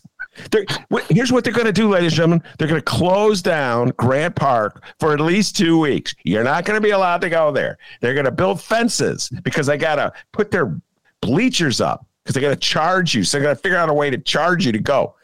[0.50, 0.64] They're,
[1.08, 2.42] here's what they're going to do, ladies and gentlemen.
[2.58, 6.14] They're going to close down Grant Park for at least two weeks.
[6.24, 7.78] You're not going to be allowed to go there.
[8.00, 10.76] They're going to build fences because they got to put their
[11.20, 13.22] bleachers up because they got to charge you.
[13.22, 15.14] So they got to figure out a way to charge you to go.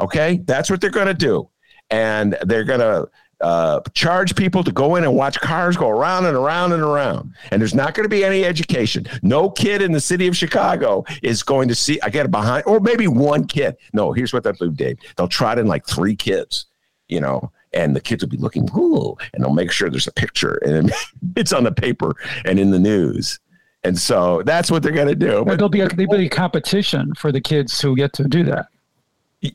[0.00, 1.48] Okay, that's what they're going to do,
[1.90, 3.08] and they're going to
[3.40, 7.34] uh, charge people to go in and watch cars go around and around and around.
[7.50, 9.06] And there's not going to be any education.
[9.22, 12.80] No kid in the city of Chicago is going to see, I get behind, or
[12.80, 13.76] maybe one kid.
[13.92, 14.98] No, here's what they'll do, Dave.
[15.16, 16.66] They'll trot in like three kids,
[17.08, 20.12] you know, and the kids will be looking, ooh, and they'll make sure there's a
[20.12, 20.92] picture and
[21.36, 22.14] it's on the paper
[22.44, 23.40] and in the news.
[23.82, 25.44] And so that's what they're going to do.
[25.44, 28.42] But there'll be a, there'll be a competition for the kids who get to do
[28.44, 28.68] that.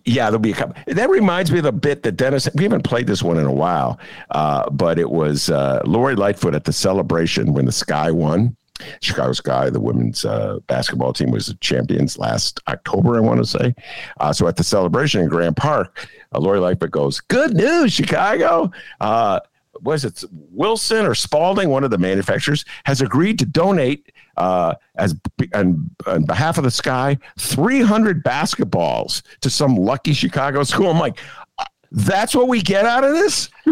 [0.06, 0.76] Yeah, there'll be a couple.
[0.86, 2.48] That reminds me of the bit that Dennis.
[2.54, 6.54] We haven't played this one in a while, uh, but it was uh, Lori Lightfoot
[6.54, 8.56] at the celebration when the Sky won.
[9.02, 13.18] Chicago Sky, the women's uh, basketball team, was the champions last October.
[13.18, 13.74] I want to say.
[14.20, 18.72] Uh, so at the celebration in Grant Park, uh, Lori Lightfoot goes, "Good news, Chicago."
[19.02, 19.40] Uh,
[19.82, 25.16] was it Wilson or Spalding, one of the manufacturers, has agreed to donate uh, as
[25.54, 30.90] on, on behalf of the Sky 300 basketballs to some lucky Chicago school.
[30.90, 31.20] I'm like,
[31.60, 33.50] uh, that's what we get out of this.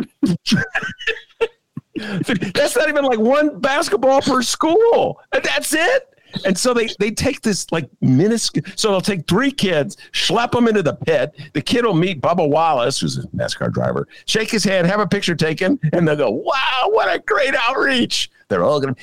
[2.54, 5.20] that's not even like one basketball per school.
[5.32, 6.14] That's it.
[6.46, 8.66] And so they they take this like minuscule.
[8.76, 11.34] So they'll take three kids, schlep them into the pit.
[11.54, 15.08] The kid will meet Bubba Wallace, who's a NASCAR driver, shake his hand, have a
[15.08, 18.96] picture taken, and they'll go, "Wow, what a great outreach!" They're all gonna.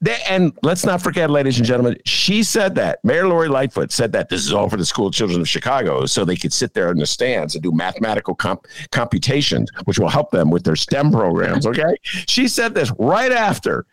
[0.00, 4.12] They, and let's not forget, ladies and gentlemen, she said that Mayor Lori Lightfoot said
[4.12, 6.92] that this is all for the school children of Chicago, so they could sit there
[6.92, 11.10] in the stands and do mathematical comp- computations, which will help them with their STEM
[11.10, 11.66] programs.
[11.68, 13.84] Okay, she said this right after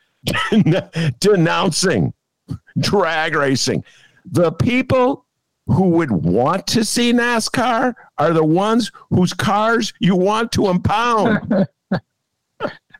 [1.20, 2.14] denouncing
[2.80, 3.84] drag racing.
[4.32, 5.26] The people
[5.68, 11.68] who would want to see NASCAR are the ones whose cars you want to impound.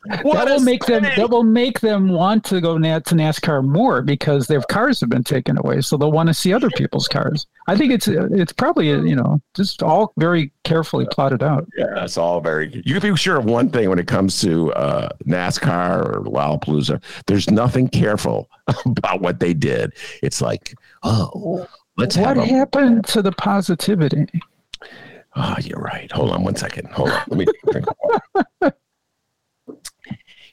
[0.08, 4.02] that will make them that will make them want to go na- to NASCAR more
[4.02, 7.48] because their cars have been taken away, so they'll want to see other people's cars.
[7.68, 11.68] I think it's it's probably you know just all very carefully plotted out.
[11.78, 12.82] Yeah, it's all very.
[12.86, 17.02] You can be sure of one thing when it comes to uh, NASCAR or Lollapalooza.
[17.28, 18.50] There's nothing careful
[18.86, 19.94] about what they did.
[20.22, 22.18] It's like, oh, let's.
[22.18, 24.28] What a- happened to the positivity?
[25.38, 26.10] Oh, you're right.
[26.14, 26.88] Hold on one second.
[26.92, 27.22] Hold on.
[27.28, 27.86] Let me drink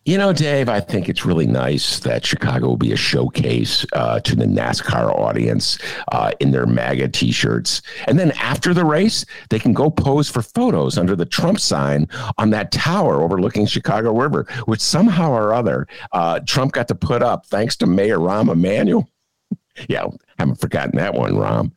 [0.05, 4.18] You know, Dave, I think it's really nice that Chicago will be a showcase uh,
[4.18, 5.78] to the NASCAR audience
[6.11, 7.82] uh, in their MAGA t shirts.
[8.09, 12.09] And then after the race, they can go pose for photos under the Trump sign
[12.36, 17.22] on that tower overlooking Chicago River, which somehow or other uh, Trump got to put
[17.22, 19.09] up thanks to Mayor Rahm Emanuel.
[19.88, 21.70] yeah, haven't forgotten that one, Rahm.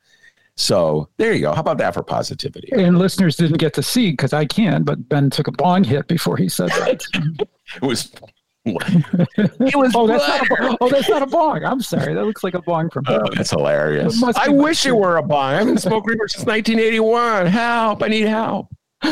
[0.57, 1.53] So there you go.
[1.53, 2.69] How about that for positivity?
[2.71, 6.07] And listeners didn't get to see because I can, but Ben took a bong hit
[6.07, 7.03] before he said that.
[7.75, 8.11] it was.
[8.65, 10.77] it was oh, that's not a bong.
[10.81, 11.63] oh, that's not a bong.
[11.63, 12.13] I'm sorry.
[12.13, 13.03] That looks like a bong from.
[13.07, 14.23] Oh, that's hilarious.
[14.23, 15.53] I wish it were a bong.
[15.53, 17.47] I haven't smoked reefer since 1981.
[17.47, 18.01] Help!
[18.01, 18.67] I need help.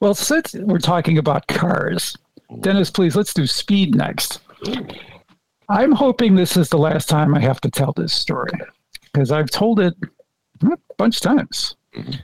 [0.00, 2.16] Well, since we're talking about cars,
[2.60, 4.40] Dennis, please let's do speed next.
[5.68, 8.50] I'm hoping this is the last time I have to tell this story
[9.12, 9.94] because I've told it
[10.62, 11.76] a bunch of times.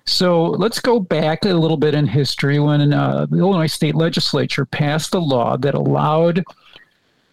[0.04, 4.64] So let's go back a little bit in history when uh, the Illinois state legislature
[4.64, 6.44] passed a law that allowed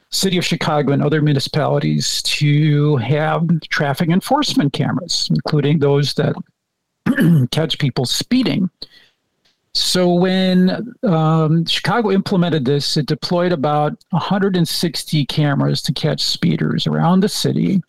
[0.10, 6.36] city of Chicago and other municipalities to have traffic enforcement cameras, including those that
[7.52, 8.70] catch people speeding.
[9.76, 17.22] So when um, Chicago implemented this, it deployed about 160 cameras to catch speeders around
[17.22, 17.82] the city.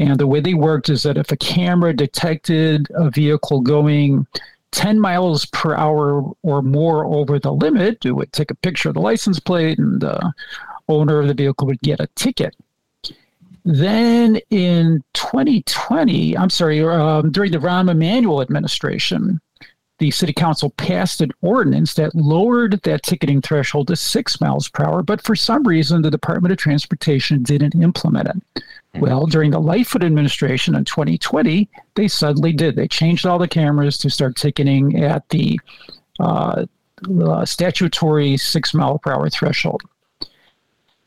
[0.00, 4.26] And the way they worked is that if a camera detected a vehicle going
[4.70, 8.94] 10 miles per hour or more over the limit, it would take a picture of
[8.94, 10.32] the license plate and the
[10.88, 12.56] owner of the vehicle would get a ticket.
[13.66, 19.38] Then in 2020, I'm sorry, um, during the Rahm Emanuel administration,
[19.98, 24.86] the city council passed an ordinance that lowered that ticketing threshold to six miles per
[24.86, 28.64] hour, but for some reason, the Department of Transportation didn't implement it.
[28.98, 32.74] Well, during the Lightfoot administration in 2020, they suddenly did.
[32.74, 35.60] They changed all the cameras to start ticketing at the
[36.18, 36.66] uh,
[37.22, 39.82] uh, statutory six mile per hour threshold.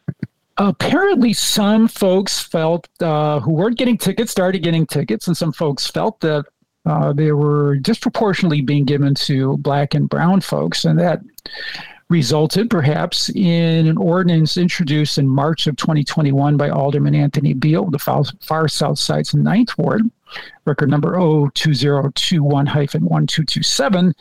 [0.58, 5.88] Apparently, some folks felt uh, who weren't getting tickets started getting tickets, and some folks
[5.88, 6.46] felt that
[6.86, 11.22] uh, they were disproportionately being given to black and brown folks, and that
[12.14, 17.98] resulted perhaps in an ordinance introduced in March of 2021 by Alderman Anthony Beale, the
[17.98, 20.04] far, South Side's Ninth Ward,
[20.66, 21.14] record number
[21.56, 24.14] 02021 1227,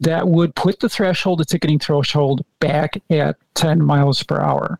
[0.00, 4.78] that would put the threshold, the ticketing threshold, back at 10 miles per hour.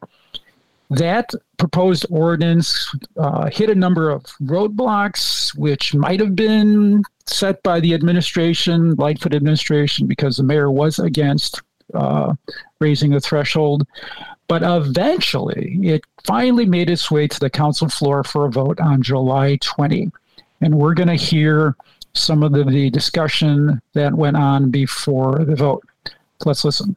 [0.88, 7.80] That proposed ordinance uh, hit a number of roadblocks, which might have been set by
[7.80, 11.60] the administration, Lightfoot administration, because the mayor was against
[11.92, 12.34] uh,
[12.80, 13.86] raising the threshold.
[14.46, 19.02] But eventually, it finally made its way to the council floor for a vote on
[19.02, 20.10] July 20.
[20.60, 21.76] And we're going to hear
[22.14, 25.84] some of the, the discussion that went on before the vote.
[26.44, 26.96] Let's listen.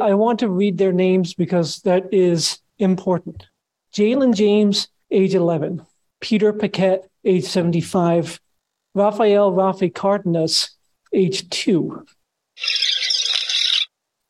[0.00, 3.46] I want to read their names because that is important.
[3.92, 5.84] Jalen James, age 11.
[6.20, 8.40] Peter Paquette, age 75.
[8.94, 10.70] Rafael Rafi Cardenas,
[11.12, 12.04] age 2.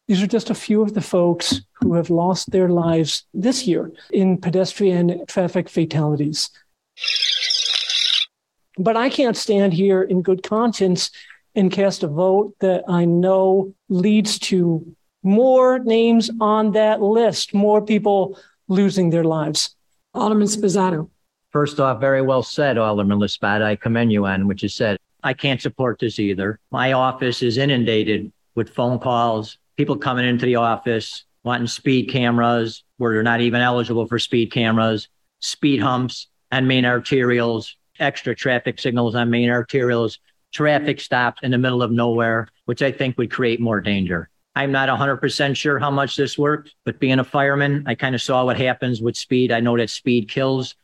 [0.07, 3.93] These are just a few of the folks who have lost their lives this year
[4.11, 6.49] in pedestrian traffic fatalities.
[8.79, 11.11] But I can't stand here in good conscience
[11.55, 17.83] and cast a vote that I know leads to more names on that list, more
[17.83, 19.75] people losing their lives.
[20.15, 21.11] Alderman Sposato.
[21.51, 23.65] First off, very well said, Alderman La Spata.
[23.65, 24.99] I commend you on what you said.
[25.23, 26.61] I can't support this either.
[26.71, 32.85] My office is inundated with phone calls, people coming into the office wanting speed cameras
[32.99, 35.09] where they're not even eligible for speed cameras,
[35.41, 40.19] speed humps and main arterials, extra traffic signals on main arterials,
[40.53, 44.29] traffic stops in the middle of nowhere, which I think would create more danger.
[44.57, 48.23] I'm not 100% sure how much this worked, but being a fireman, I kind of
[48.23, 49.53] saw what happens with speed.
[49.53, 50.75] I know that speed kills.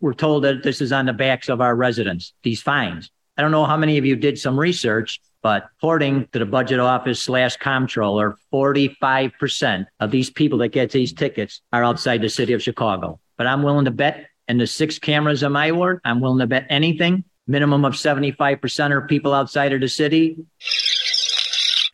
[0.00, 3.10] We're told that this is on the backs of our residents, these fines.
[3.36, 6.80] I don't know how many of you did some research, but according to the budget
[6.80, 12.52] office slash comptroller, 45% of these people that get these tickets are outside the city
[12.52, 13.20] of Chicago.
[13.36, 16.46] But I'm willing to bet and the six cameras in my ward, I'm willing to
[16.46, 17.24] bet anything.
[17.46, 20.38] Minimum of 75% are people outside of the city.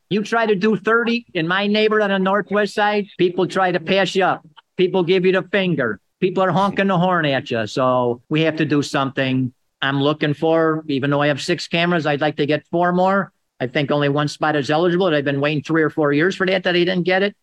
[0.09, 3.80] You try to do 30 in my neighborhood on the northwest side, people try to
[3.80, 4.46] pass you up.
[4.76, 6.00] People give you the finger.
[6.25, 7.66] People are honking the horn at you.
[7.66, 9.53] So we have to do something.
[9.83, 13.31] I'm looking for, even though I have six cameras, I'd like to get four more.
[13.61, 15.07] I think only one spot is eligible.
[15.07, 17.37] and I've been waiting three or four years for that, that he didn't get it.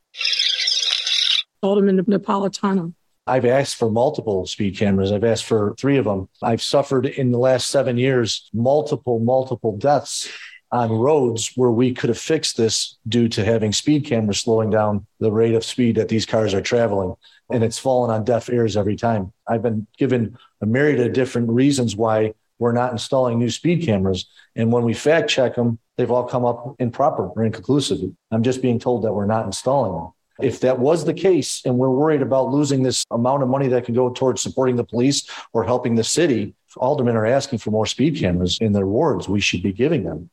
[1.62, 2.96] Alderman Napolitano.
[3.28, 5.12] I've asked for multiple speed cameras.
[5.12, 6.28] I've asked for three of them.
[6.42, 10.28] I've suffered in the last seven years multiple, multiple deaths
[10.72, 15.06] on roads where we could have fixed this due to having speed cameras slowing down
[15.20, 17.14] the rate of speed that these cars are traveling.
[17.52, 19.34] And it's fallen on deaf ears every time.
[19.48, 24.28] I've been given a myriad of different reasons why we're not installing new speed cameras.
[24.56, 28.00] And when we fact check them, they've all come up improper or inconclusive.
[28.32, 30.12] I'm just being told that we're not installing them.
[30.40, 33.86] If that was the case and we're worried about losing this amount of money that
[33.86, 37.86] can go towards supporting the police or helping the city, aldermen are asking for more
[37.86, 39.28] speed cameras in their wards.
[39.28, 40.30] We should be giving them.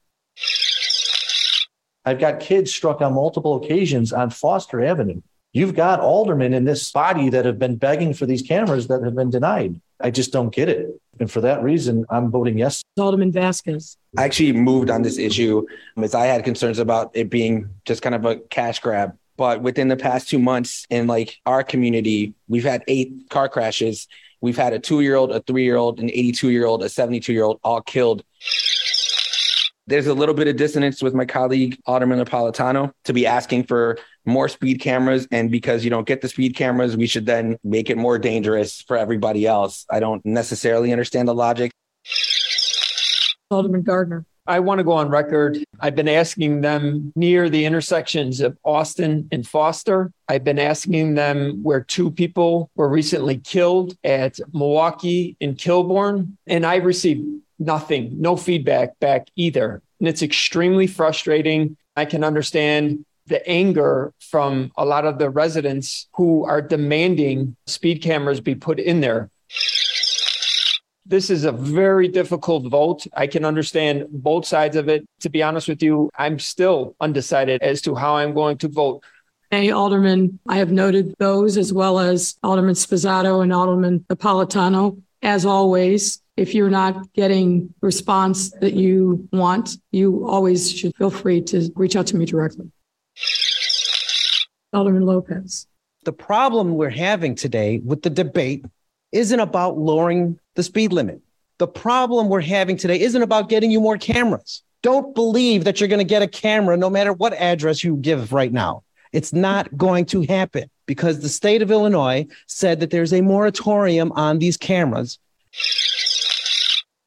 [2.04, 5.20] I've got kids struck on multiple occasions on Foster Avenue.
[5.52, 9.14] You've got aldermen in this body that have been begging for these cameras that have
[9.14, 9.80] been denied.
[10.00, 11.00] I just don't get it.
[11.18, 12.82] And for that reason, I'm voting yes.
[12.98, 13.96] Alderman Vasquez.
[14.16, 18.14] I actually moved on this issue as I had concerns about it being just kind
[18.14, 19.16] of a cash grab.
[19.36, 24.06] But within the past two months in like our community, we've had eight car crashes.
[24.40, 26.88] We've had a two year old, a three year old, an 82 year old, a
[26.88, 28.22] 72 year old all killed
[29.88, 33.98] there's a little bit of dissonance with my colleague Alderman Napolitano to be asking for
[34.28, 35.26] more speed cameras.
[35.30, 38.82] And because you don't get the speed cameras, we should then make it more dangerous
[38.82, 39.86] for everybody else.
[39.90, 41.72] I don't necessarily understand the logic.
[43.50, 44.24] Alderman Gardner.
[44.46, 45.58] I want to go on record.
[45.78, 50.10] I've been asking them near the intersections of Austin and Foster.
[50.26, 56.32] I've been asking them where two people were recently killed at Milwaukee and Kilbourn.
[56.46, 57.26] And I received
[57.58, 59.82] nothing, no feedback back either.
[60.00, 61.76] And it's extremely frustrating.
[61.94, 68.02] I can understand the anger from a lot of the residents who are demanding speed
[68.02, 69.30] cameras be put in there.
[71.06, 73.06] This is a very difficult vote.
[73.14, 75.06] I can understand both sides of it.
[75.20, 79.02] To be honest with you, I'm still undecided as to how I'm going to vote.
[79.50, 85.00] Hey, Alderman, I have noted those as well as Alderman Sposato and Alderman Napolitano.
[85.22, 91.40] As always, if you're not getting response that you want, you always should feel free
[91.42, 92.70] to reach out to me directly.
[94.72, 95.66] Alderman Lopez.
[96.04, 98.64] The problem we're having today with the debate
[99.12, 101.20] isn't about lowering the speed limit.
[101.58, 104.62] The problem we're having today isn't about getting you more cameras.
[104.82, 108.32] Don't believe that you're going to get a camera no matter what address you give
[108.32, 108.84] right now.
[109.12, 114.12] It's not going to happen because the state of Illinois said that there's a moratorium
[114.12, 115.18] on these cameras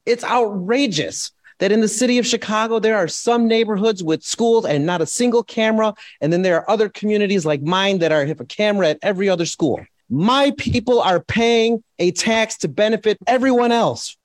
[0.06, 1.32] it's outrageous
[1.62, 5.06] that in the city of Chicago, there are some neighborhoods with schools and not a
[5.06, 5.94] single camera.
[6.20, 9.30] And then there are other communities like mine that are have a camera at every
[9.30, 9.80] other school.
[10.10, 14.18] My people are paying a tax to benefit everyone else.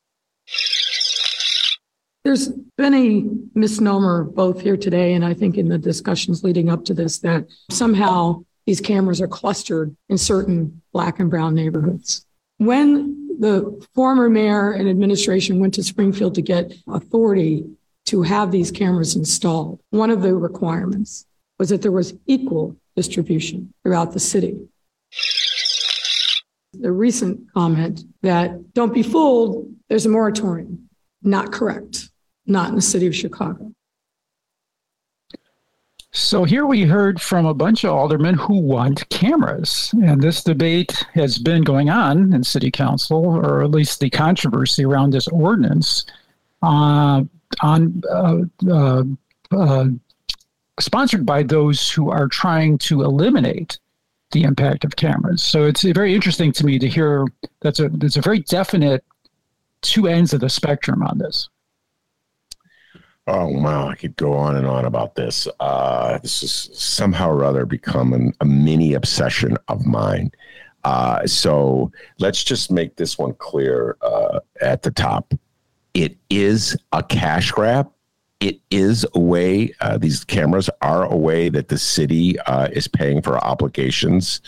[2.24, 3.24] There's been a
[3.57, 7.45] misnomer both here today and I think in the discussions leading up to this that
[7.70, 12.24] somehow these cameras are clustered in certain black and brown neighborhoods.
[12.57, 17.64] When the former mayor and administration went to Springfield to get authority
[18.07, 21.26] to have these cameras installed, one of the requirements
[21.59, 24.68] was that there was equal distribution throughout the city.
[26.74, 30.89] The recent comment that don't be fooled, there's a moratorium.
[31.22, 32.11] Not correct
[32.47, 33.72] not in the city of Chicago.
[36.17, 39.95] So here we heard from a bunch of aldermen who want cameras.
[40.03, 44.87] And this debate has been going on in city council, or at least the controversy
[44.87, 46.07] around this ordinance,
[46.62, 47.23] uh,
[47.61, 49.03] on uh, uh,
[49.51, 49.85] uh
[50.81, 53.79] sponsored by those who are trying to eliminate
[54.33, 55.43] the impact of cameras.
[55.43, 57.27] So it's very interesting to me to hear
[57.61, 59.05] that's a there's a very definite
[59.83, 61.51] two ends of the spectrum on this.
[63.29, 65.49] Oh wow, I could go on and on about this.
[65.59, 70.31] Uh, this has somehow or other become an, a mini obsession of mine.
[70.85, 75.35] Uh, so let's just make this one clear uh, at the top.
[75.95, 77.91] It is a cash grab.
[78.39, 79.74] It is a way.
[79.81, 84.41] Uh, these cameras are a way that the city uh, is paying for obligations,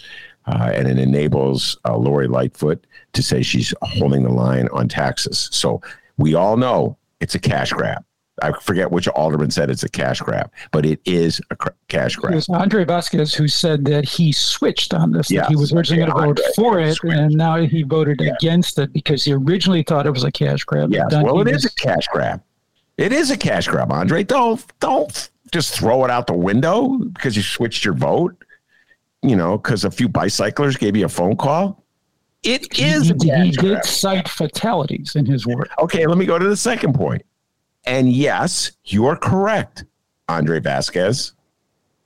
[0.47, 5.49] uh, and it enables Lori Lightfoot to say she's holding the line on taxes.
[5.51, 5.81] So
[6.17, 8.05] we all know it's a cash grab.
[8.43, 12.17] I forget which alderman said it's a cash grab, but it is a cr- cash
[12.17, 12.33] grab.
[12.33, 15.31] It was Andre Vasquez who said that he switched on this.
[15.31, 15.45] Yes.
[15.45, 17.17] That he was originally going to vote for it, switched.
[17.17, 18.33] and now he voted yeah.
[18.35, 20.93] against it because he originally thought it was a cash grab.
[20.93, 21.13] Yes.
[21.13, 22.43] Well, it is a cash grab.
[22.97, 24.25] It is a cash grab, Andre.
[24.25, 28.35] Don't don't just throw it out the window because you switched your vote.
[29.23, 31.85] You know, because a few bicyclers gave you a phone call.
[32.45, 33.09] It is.
[33.21, 35.71] He, he did cite fatalities in his work.
[35.81, 37.23] Okay, let me go to the second point
[37.85, 39.85] and yes, you're correct,
[40.29, 41.33] Andre Vasquez.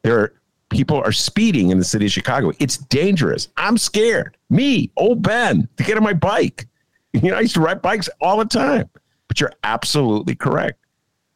[0.03, 0.33] There are
[0.69, 2.53] people are speeding in the city of Chicago.
[2.59, 3.49] It's dangerous.
[3.57, 4.37] I'm scared.
[4.51, 6.67] Me, old Ben, to get on my bike.
[7.15, 8.89] You know, I used to ride bikes all the time.
[9.29, 10.83] But you're absolutely correct.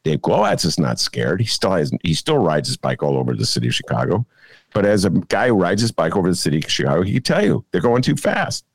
[0.03, 1.39] Dave Glowacz is not scared.
[1.39, 4.25] He still has he still rides his bike all over the city of Chicago.
[4.73, 7.21] But as a guy who rides his bike over the city of Chicago, he can
[7.23, 8.65] tell you they're going too fast.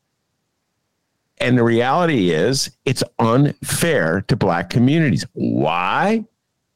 [1.39, 5.27] And the reality is, it's unfair to black communities.
[5.33, 6.25] Why?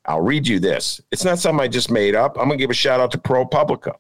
[0.07, 1.01] I'll read you this.
[1.11, 2.37] It's not something I just made up.
[2.39, 3.95] I'm going to give a shout out to ProPublica,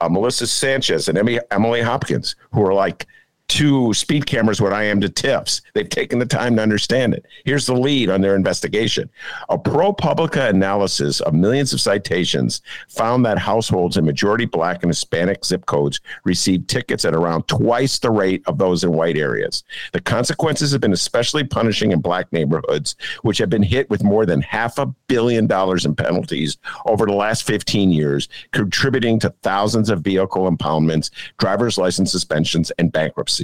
[0.00, 1.18] uh, Melissa Sanchez and
[1.50, 3.06] Emily Hopkins, who are like
[3.52, 5.60] to speed cameras what I am to TIFs.
[5.74, 7.26] They've taken the time to understand it.
[7.44, 9.10] Here's the lead on their investigation.
[9.50, 15.44] A ProPublica analysis of millions of citations found that households in majority black and Hispanic
[15.44, 19.64] zip codes received tickets at around twice the rate of those in white areas.
[19.92, 24.24] The consequences have been especially punishing in black neighborhoods, which have been hit with more
[24.24, 29.90] than half a billion dollars in penalties over the last 15 years, contributing to thousands
[29.90, 33.41] of vehicle impoundments, driver's license suspensions, and bankruptcy.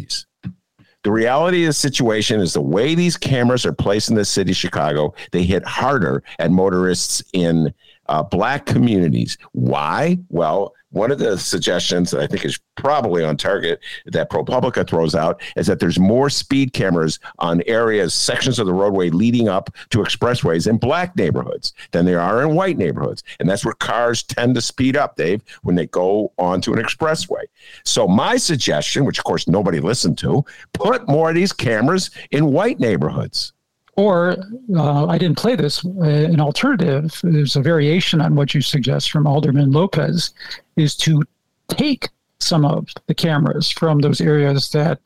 [1.05, 4.51] The reality of the situation is the way these cameras are placed in the city
[4.51, 7.73] of Chicago, they hit harder at motorists in
[8.09, 9.39] uh, black communities.
[9.53, 10.19] Why?
[10.29, 15.15] Well, one of the suggestions that I think is probably on target that ProPublica throws
[15.15, 19.71] out is that there's more speed cameras on areas, sections of the roadway leading up
[19.91, 23.23] to expressways in black neighborhoods than there are in white neighborhoods.
[23.39, 27.45] And that's where cars tend to speed up, Dave, when they go onto an expressway.
[27.85, 32.53] So my suggestion, which of course nobody listened to, put more of these cameras in
[32.53, 33.53] white neighborhoods.
[33.99, 34.37] Or
[34.77, 35.85] uh, I didn't play this.
[35.85, 40.33] Uh, an alternative is a variation on what you suggest from Alderman Lopez,
[40.77, 41.25] is to
[41.67, 45.01] take some of the cameras from those areas that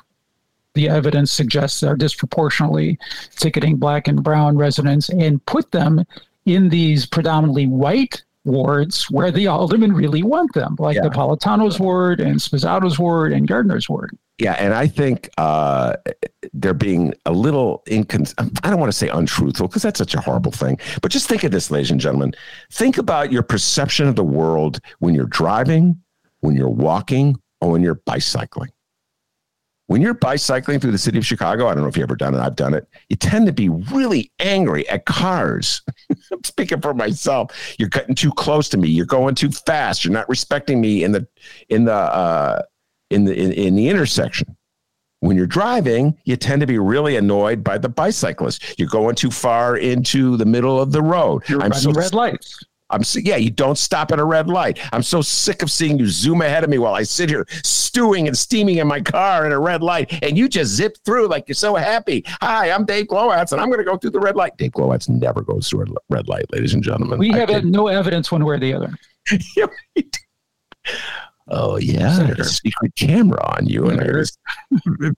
[0.74, 2.98] the evidence suggests are disproportionately
[3.36, 6.04] ticketing black and brown residents and put them
[6.44, 11.02] in these predominantly white wards where the aldermen really want them, like yeah.
[11.02, 14.18] Napolitano's ward and Sposato's ward and Gardner's ward.
[14.38, 15.96] Yeah, and I think uh,
[16.52, 18.34] they're being a little incons.
[18.64, 20.78] I don't want to say untruthful because that's such a horrible thing.
[21.00, 22.32] But just think of this, ladies and gentlemen.
[22.72, 26.00] Think about your perception of the world when you're driving,
[26.40, 28.70] when you're walking, or when you're bicycling.
[29.86, 32.34] When you're bicycling through the city of Chicago, I don't know if you've ever done
[32.34, 32.40] it.
[32.40, 32.88] I've done it.
[33.10, 35.82] You tend to be really angry at cars.
[36.32, 37.52] I'm speaking for myself.
[37.78, 38.88] You're cutting too close to me.
[38.88, 40.04] You're going too fast.
[40.04, 41.26] You're not respecting me in the
[41.68, 42.62] in the uh,
[43.12, 44.56] in the in, in the intersection.
[45.20, 48.76] When you're driving, you tend to be really annoyed by the bicyclist.
[48.76, 51.48] You're going too far into the middle of the road.
[51.48, 52.58] You're I'm so, red lights.
[52.90, 54.78] I'm so, yeah, you don't stop at a red light.
[54.92, 58.26] I'm so sick of seeing you zoom ahead of me while I sit here stewing
[58.26, 61.46] and steaming in my car in a red light, and you just zip through like
[61.46, 62.24] you're so happy.
[62.40, 64.56] Hi, I'm Dave Glowacz, and I'm going to go through the red light.
[64.56, 67.18] Dave Glowacz never goes through a red light, ladies and gentlemen.
[67.18, 68.94] We have no evidence one way or the other.
[71.48, 74.36] oh yeah, there's a secret camera on you, and there's.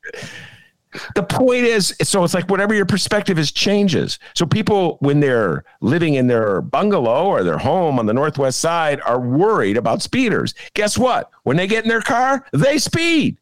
[1.14, 4.18] the point is so it's like whatever your perspective is changes.
[4.34, 9.00] So people when they're living in their bungalow or their home on the northwest side
[9.02, 10.54] are worried about speeders.
[10.74, 11.30] Guess what?
[11.42, 13.38] When they get in their car they speed.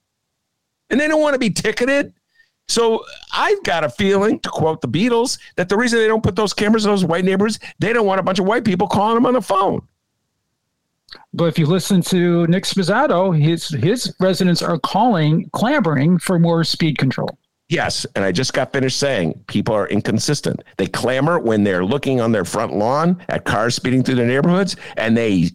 [0.91, 2.13] And they don't want to be ticketed.
[2.69, 6.37] So i've got a feeling to quote the beatles that the reason they don't put
[6.37, 9.15] those cameras in those white neighborhoods they don't want a bunch of white people calling
[9.15, 9.87] them on the phone
[11.33, 16.65] but if you listen to Nick Sposato, his his residents are calling, clamoring for more
[16.65, 17.39] speed control.
[17.69, 20.63] Yes, and I just got finished saying people are inconsistent.
[20.77, 24.77] They clamor when they're looking on their front lawn at cars speeding through their neighborhoods,
[24.99, 25.51] and they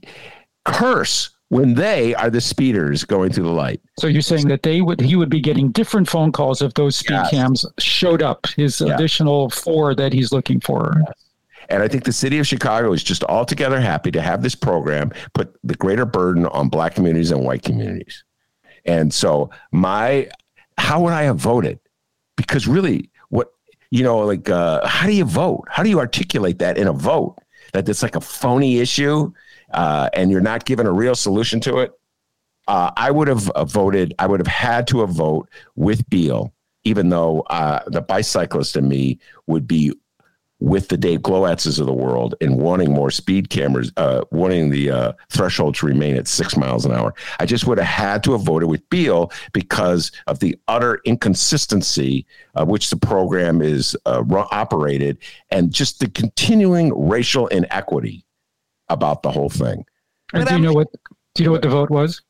[0.65, 3.81] curse when they are the speeders going through the light.
[3.99, 6.95] So you're saying that they would he would be getting different phone calls if those
[6.95, 7.29] speed yes.
[7.29, 8.89] cams showed up, his yes.
[8.89, 10.93] additional four that he's looking for.
[11.05, 11.26] Yes.
[11.69, 15.11] And I think the city of Chicago is just altogether happy to have this program
[15.33, 18.23] put the greater burden on black communities and white communities.
[18.85, 20.29] And so my
[20.77, 21.79] how would I have voted?
[22.37, 23.51] because really what
[23.91, 26.93] you know like uh, how do you vote how do you articulate that in a
[26.93, 27.37] vote
[27.73, 29.29] that it's like a phony issue
[29.73, 31.91] uh, and you're not given a real solution to it
[32.69, 36.53] uh, i would have uh, voted i would have had to have vote with Beale
[36.85, 39.91] even though uh, the bicyclist in me would be
[40.59, 44.89] with the Dave Glowaczes of the world and wanting more speed cameras, uh, wanting the
[44.89, 47.13] uh, threshold to remain at six miles an hour.
[47.39, 52.25] I just would have had to have voted with Beale because of the utter inconsistency
[52.55, 55.19] of which the program is uh, operated
[55.51, 58.25] and just the continuing racial inequity
[58.89, 59.85] about the whole thing.
[60.33, 60.87] And do you know what?
[61.35, 62.21] Do you know what the vote was?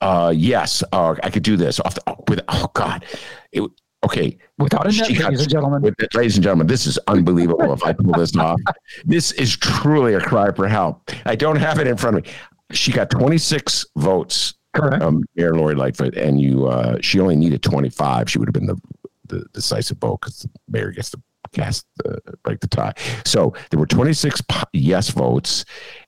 [0.00, 3.04] Uh, yes, uh, I could do this off the, oh, with, oh God,
[3.52, 3.62] it,
[4.10, 4.36] Okay.
[4.58, 5.82] Without a net, ladies and gentlemen.
[5.82, 8.60] With, ladies and gentlemen, this is unbelievable if I pull this off.
[9.04, 11.10] This is truly a cry for help.
[11.24, 12.30] I don't have it in front of me.
[12.72, 14.54] She got 26 votes.
[14.74, 15.02] Correct.
[15.02, 18.30] Um, Mayor Lori Lightfoot, and you, uh, she only needed 25.
[18.30, 18.80] She would have been the,
[19.26, 21.22] the decisive vote because the mayor gets to
[21.52, 22.94] cast the break the tie.
[23.24, 24.42] So there were 26
[24.72, 25.64] yes votes,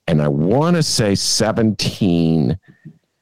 [0.06, 2.58] and I want to say 17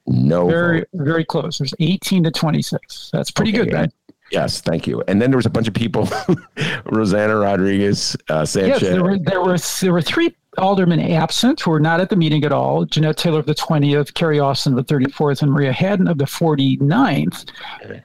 [0.07, 0.47] no.
[0.47, 0.89] Very, votes.
[0.93, 1.57] very close.
[1.57, 3.09] There's 18 to 26.
[3.13, 3.65] That's pretty okay.
[3.65, 3.91] good, man.
[4.31, 5.03] Yes, thank you.
[5.07, 6.05] And then there was a bunch of people,
[6.85, 8.81] Rossana Rodriguez, uh, Sanchez.
[8.81, 12.15] Yes, there were, there were there were three aldermen absent who were not at the
[12.15, 12.85] meeting at all.
[12.85, 16.25] Jeanette Taylor of the 20th, Carrie Austin of the 34th, and Maria Hadden of the
[16.25, 17.49] 49th.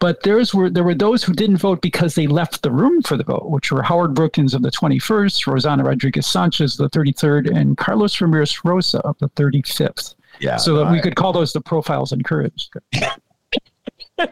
[0.00, 3.16] But there's were there were those who didn't vote because they left the room for
[3.16, 7.56] the vote, which were Howard Brookins of the 21st, Rossana Rodriguez Sanchez of the 33rd,
[7.56, 10.14] and Carlos Ramirez Rosa of the 35th.
[10.40, 10.56] Yeah.
[10.56, 12.74] So that we could call those the profiles encouraged.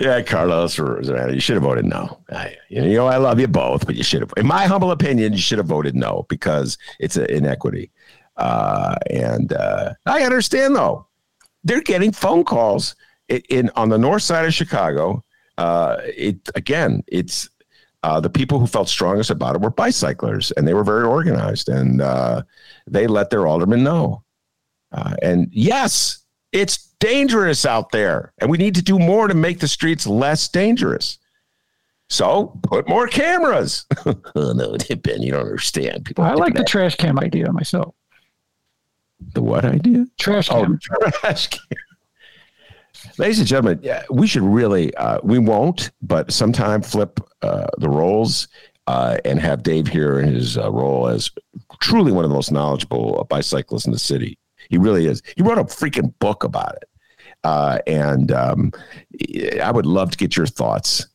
[0.00, 2.20] Yeah, Carlos, you should have voted no.
[2.32, 4.32] I, you know, I love you both, but you should have.
[4.38, 7.90] In my humble opinion, you should have voted no because it's an inequity.
[8.38, 11.06] Uh, and uh, I understand though,
[11.64, 12.96] they're getting phone calls
[13.28, 15.22] in, in on the north side of Chicago.
[15.58, 17.50] Uh, it again, it's
[18.02, 21.68] uh, the people who felt strongest about it were bicyclers, and they were very organized,
[21.68, 22.40] and uh,
[22.86, 24.24] they let their alderman know.
[24.92, 29.58] Uh, and yes, it's dangerous out there, and we need to do more to make
[29.58, 31.18] the streets less dangerous.
[32.08, 33.86] So put more cameras.
[34.06, 36.04] oh no, Ben, you don't understand.
[36.04, 37.94] People I like the trash cam idea myself.
[39.34, 40.06] The what idea?
[40.18, 40.78] Trash cam.
[40.90, 41.78] Oh, trash cam.
[43.16, 47.88] Ladies and gentlemen, yeah, we should really, uh, we won't, but sometime flip uh, the
[47.88, 48.48] roles
[48.88, 51.30] uh, and have Dave here in his uh, role as
[51.80, 54.36] truly one of the most knowledgeable bicyclists in the city.
[54.68, 55.22] He really is.
[55.36, 56.89] He wrote a freaking book about it.
[57.44, 58.72] Uh, and um,
[59.62, 61.06] I would love to get your thoughts.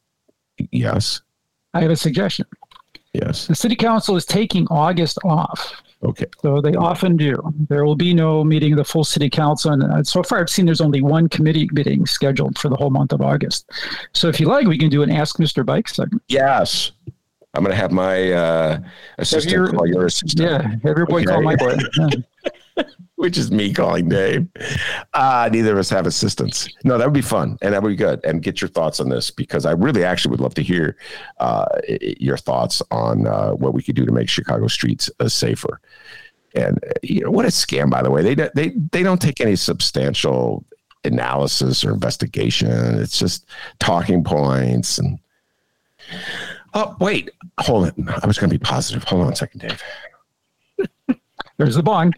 [0.71, 1.21] Yes.
[1.73, 2.45] I have a suggestion.
[3.13, 3.47] Yes.
[3.47, 5.81] The city council is taking August off.
[6.03, 6.25] Okay.
[6.41, 7.35] So they often do.
[7.69, 9.71] There will be no meeting of the full city council.
[9.71, 12.89] And uh, so far, I've seen there's only one committee meeting scheduled for the whole
[12.89, 13.69] month of August.
[14.13, 15.65] So if you like, we can do an Ask Mr.
[15.65, 16.21] Bike segment.
[16.27, 16.91] Yes.
[17.53, 18.79] I'm going to have my uh,
[19.17, 20.49] assistant your, call your assistant.
[20.49, 20.61] Yeah.
[20.83, 21.25] Have your boy okay.
[21.25, 21.75] call my boy.
[21.97, 22.07] Yeah.
[23.15, 24.47] which is me calling Dave.
[25.13, 26.67] Uh, neither of us have assistants.
[26.83, 28.23] No, that would be fun and that would be good.
[28.23, 30.97] And get your thoughts on this because I really actually would love to hear
[31.39, 35.79] uh, your thoughts on uh, what we could do to make Chicago streets uh, safer.
[36.55, 38.21] And uh, you know what a scam, by the way.
[38.21, 40.65] They they they don't take any substantial
[41.03, 42.99] analysis or investigation.
[42.99, 43.45] It's just
[43.79, 45.19] talking points and.
[46.73, 47.95] Oh wait, hold it.
[48.21, 49.03] I was going to be positive.
[49.05, 49.81] Hold on a second, Dave.
[51.57, 52.15] There's the bond.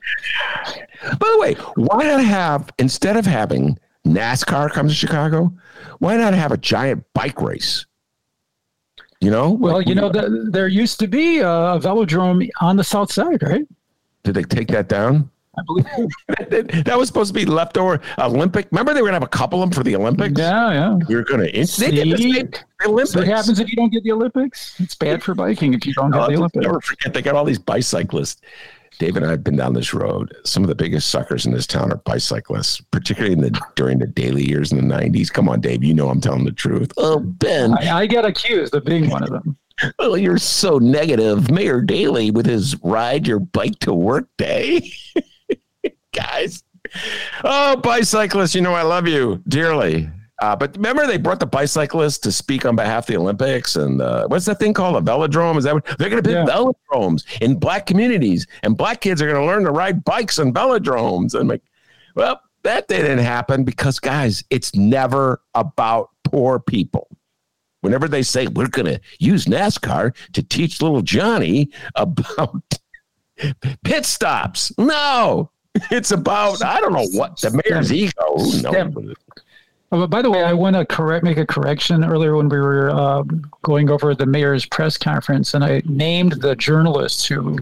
[1.03, 5.51] By the way, why not have instead of having NASCAR come to Chicago,
[5.99, 7.85] why not have a giant bike race?
[9.21, 11.43] You know, Well, Like, you know, the, there used to be a
[11.79, 13.65] velodrome on the south side, right?
[14.23, 15.29] did they take that down?
[15.57, 15.85] I believe
[16.85, 18.67] that was supposed to be leftover Olympic.
[18.71, 20.37] Remember, they were gonna have a couple of them for the Olympics.
[20.39, 20.99] Yeah, yeah.
[21.09, 21.45] You're gonna.
[21.45, 22.33] They did the See?
[22.33, 22.49] same
[22.85, 23.15] Olympics.
[23.15, 24.79] What happens if you don't get the Olympics?
[24.79, 26.63] It's bad for biking if you don't Oh, have the Olympics.
[26.63, 27.11] never forget.
[27.13, 28.39] They got all these bicyclists.
[28.99, 30.35] Dave and I have been down this road.
[30.43, 34.07] Some of the biggest suckers in this town are bicyclists, particularly in the during the
[34.07, 35.31] Daley years in the '90s.
[35.31, 35.83] Come on, Dave.
[35.83, 36.91] You know I'm telling the truth.
[36.97, 37.73] Oh, Ben.
[37.77, 39.57] I, I get accused of being one of them.
[39.99, 41.51] Oh, you're so negative.
[41.51, 44.91] Mayor Daley with his ride your bike to work day.
[46.15, 46.63] Guys.
[47.43, 50.09] Oh, bicyclists, you know I love you dearly.
[50.39, 54.01] Uh, but remember, they brought the bicyclists to speak on behalf of the Olympics, and
[54.01, 54.95] uh, what's that thing called?
[54.95, 55.57] A velodrome?
[55.57, 59.27] Is that what they're going to build velodromes in black communities, and black kids are
[59.27, 61.33] going to learn to ride bikes on velodromes?
[61.33, 61.63] And I'm like,
[62.15, 67.07] well, that didn't happen because, guys, it's never about poor people
[67.81, 72.61] whenever they say we're going to use NASCAR to teach little Johnny about
[73.83, 75.51] pit stops, no,
[75.91, 78.37] it's about I don't know what the mayor's ego.
[79.91, 82.03] Oh, but by the way, I want to correct, make a correction.
[82.03, 83.23] Earlier, when we were uh,
[83.61, 87.57] going over the mayor's press conference, and I named the journalist who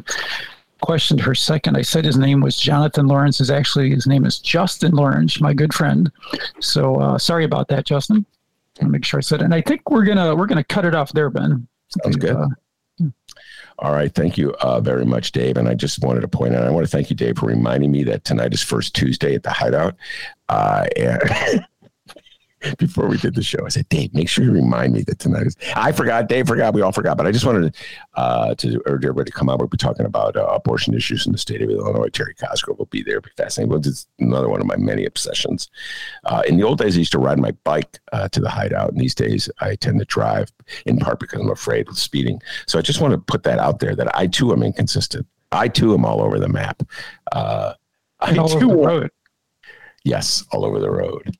[0.81, 1.77] questioned her second.
[1.77, 3.39] I said his name was Jonathan Laurence.
[3.41, 6.11] Is actually his name is Justin Laurence, my good friend.
[6.59, 8.25] So uh, sorry about that, Justin.
[8.81, 9.45] I'll make sure I said it.
[9.45, 11.67] And I think we're gonna we're gonna cut it off there, Ben.
[12.03, 12.37] Sounds good.
[13.79, 14.13] All right.
[14.13, 15.57] Thank you uh, very much, Dave.
[15.57, 17.91] And I just wanted to point out, I want to thank you, Dave, for reminding
[17.91, 19.95] me that tonight is First Tuesday at the Hideout.
[20.47, 21.65] Uh, and
[22.77, 25.47] before we did the show, I said, Dave, make sure you remind me that tonight
[25.47, 25.55] is.
[25.75, 26.27] I forgot.
[26.27, 26.73] Dave forgot.
[26.73, 27.17] We all forgot.
[27.17, 27.75] But I just wanted
[28.15, 29.59] uh, to urge everybody to come out.
[29.59, 32.09] We'll be talking about uh, abortion issues in the state of Illinois.
[32.09, 33.17] Terry Cosgrove will be there.
[33.17, 33.69] It'll be fascinating.
[33.69, 35.69] Well, it's another one of my many obsessions.
[36.25, 38.91] Uh, in the old days, I used to ride my bike uh, to the Hideout.
[38.91, 40.51] And these days, I tend to drive
[40.85, 42.41] in part because I'm afraid of speeding.
[42.67, 45.27] So I just want to put that out there that I too am inconsistent.
[45.51, 46.83] I too am all over the map.
[47.31, 47.73] Uh,
[48.19, 49.11] I all over too the road.
[50.03, 51.35] Yes, all over the road.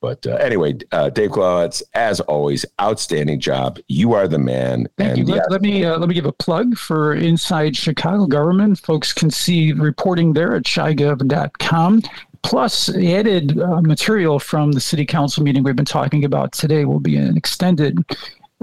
[0.00, 3.78] But uh, anyway, uh, Dave Glowacz, as always, outstanding job.
[3.88, 4.86] You are the man.
[4.98, 5.34] Thank and you.
[5.34, 8.78] yeah, Let, let me uh, let me give a plug for Inside Chicago Government.
[8.78, 12.02] Folks can see reporting there at chigov.com.
[12.42, 17.00] Plus, added uh, material from the city council meeting we've been talking about today will
[17.00, 17.98] be an extended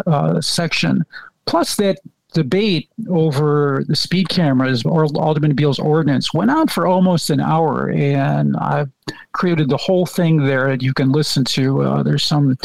[0.07, 1.03] uh, section.
[1.45, 1.97] Plus, that
[2.33, 7.89] debate over the speed cameras or Alderman Beale's ordinance went on for almost an hour,
[7.91, 8.91] and I've
[9.31, 11.81] created the whole thing there that you can listen to.
[11.81, 12.57] Uh, there's some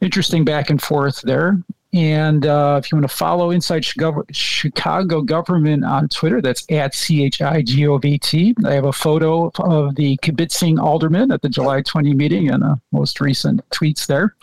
[0.00, 1.58] interesting back and forth there.
[1.94, 3.82] And uh, if you want to follow Inside
[4.30, 8.54] Chicago, Government on Twitter, that's at C H I G O V T.
[8.66, 12.76] I have a photo of the kibitzing alderman at the July 20 meeting and uh,
[12.92, 14.34] most recent tweets there.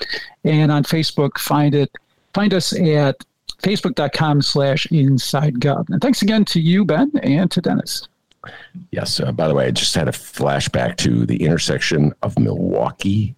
[0.44, 1.92] And on Facebook, find it.
[2.34, 3.24] Find us at
[3.66, 5.90] facebook.com slash inside gov.
[5.90, 8.08] And thanks again to you, Ben, and to Dennis.
[8.92, 9.20] yes.
[9.20, 13.36] Uh, by the way, I just had a flashback to the intersection of Milwaukee,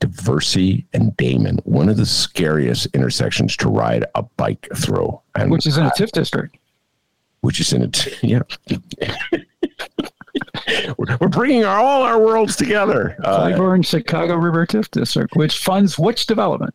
[0.00, 1.64] Diversey, and Damen.
[1.64, 5.20] One of the scariest intersections to ride a bike through.
[5.36, 6.56] And Which is in a TIF district.
[7.42, 8.18] Which is in it.
[8.22, 8.40] Yeah.
[10.98, 13.16] we're, bringing our, all our worlds together.
[13.22, 16.74] Uh, Clybourn, Chicago River TIF district, which funds which development?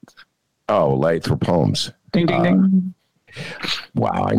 [0.70, 1.92] oh, light Lathrop Homes.
[2.12, 2.94] Ding, ding, ding.
[3.96, 4.38] Wow, I,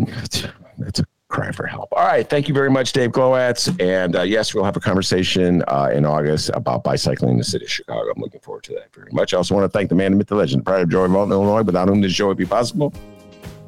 [0.77, 1.89] that's a cry for help.
[1.93, 3.69] All right, thank you very much, Dave Glowacz.
[3.81, 7.65] And uh, yes, we'll have a conversation uh, in August about bicycling in the city
[7.65, 8.11] of Chicago.
[8.11, 9.33] I'm looking forward to that very much.
[9.33, 11.05] I also want to thank the man, the myth, the legend, the pride of Joy
[11.05, 12.93] of Alton, Illinois, without whom this show would be possible.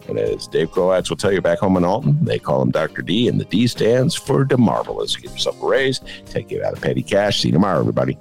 [0.07, 3.01] And as Dave Glowacz will tell you back home in Alton, they call him Dr.
[3.01, 5.15] D, and the D stands for the marvelous.
[5.15, 7.39] Give yourself a raise, take you out of petty cash.
[7.39, 8.17] See you tomorrow, everybody.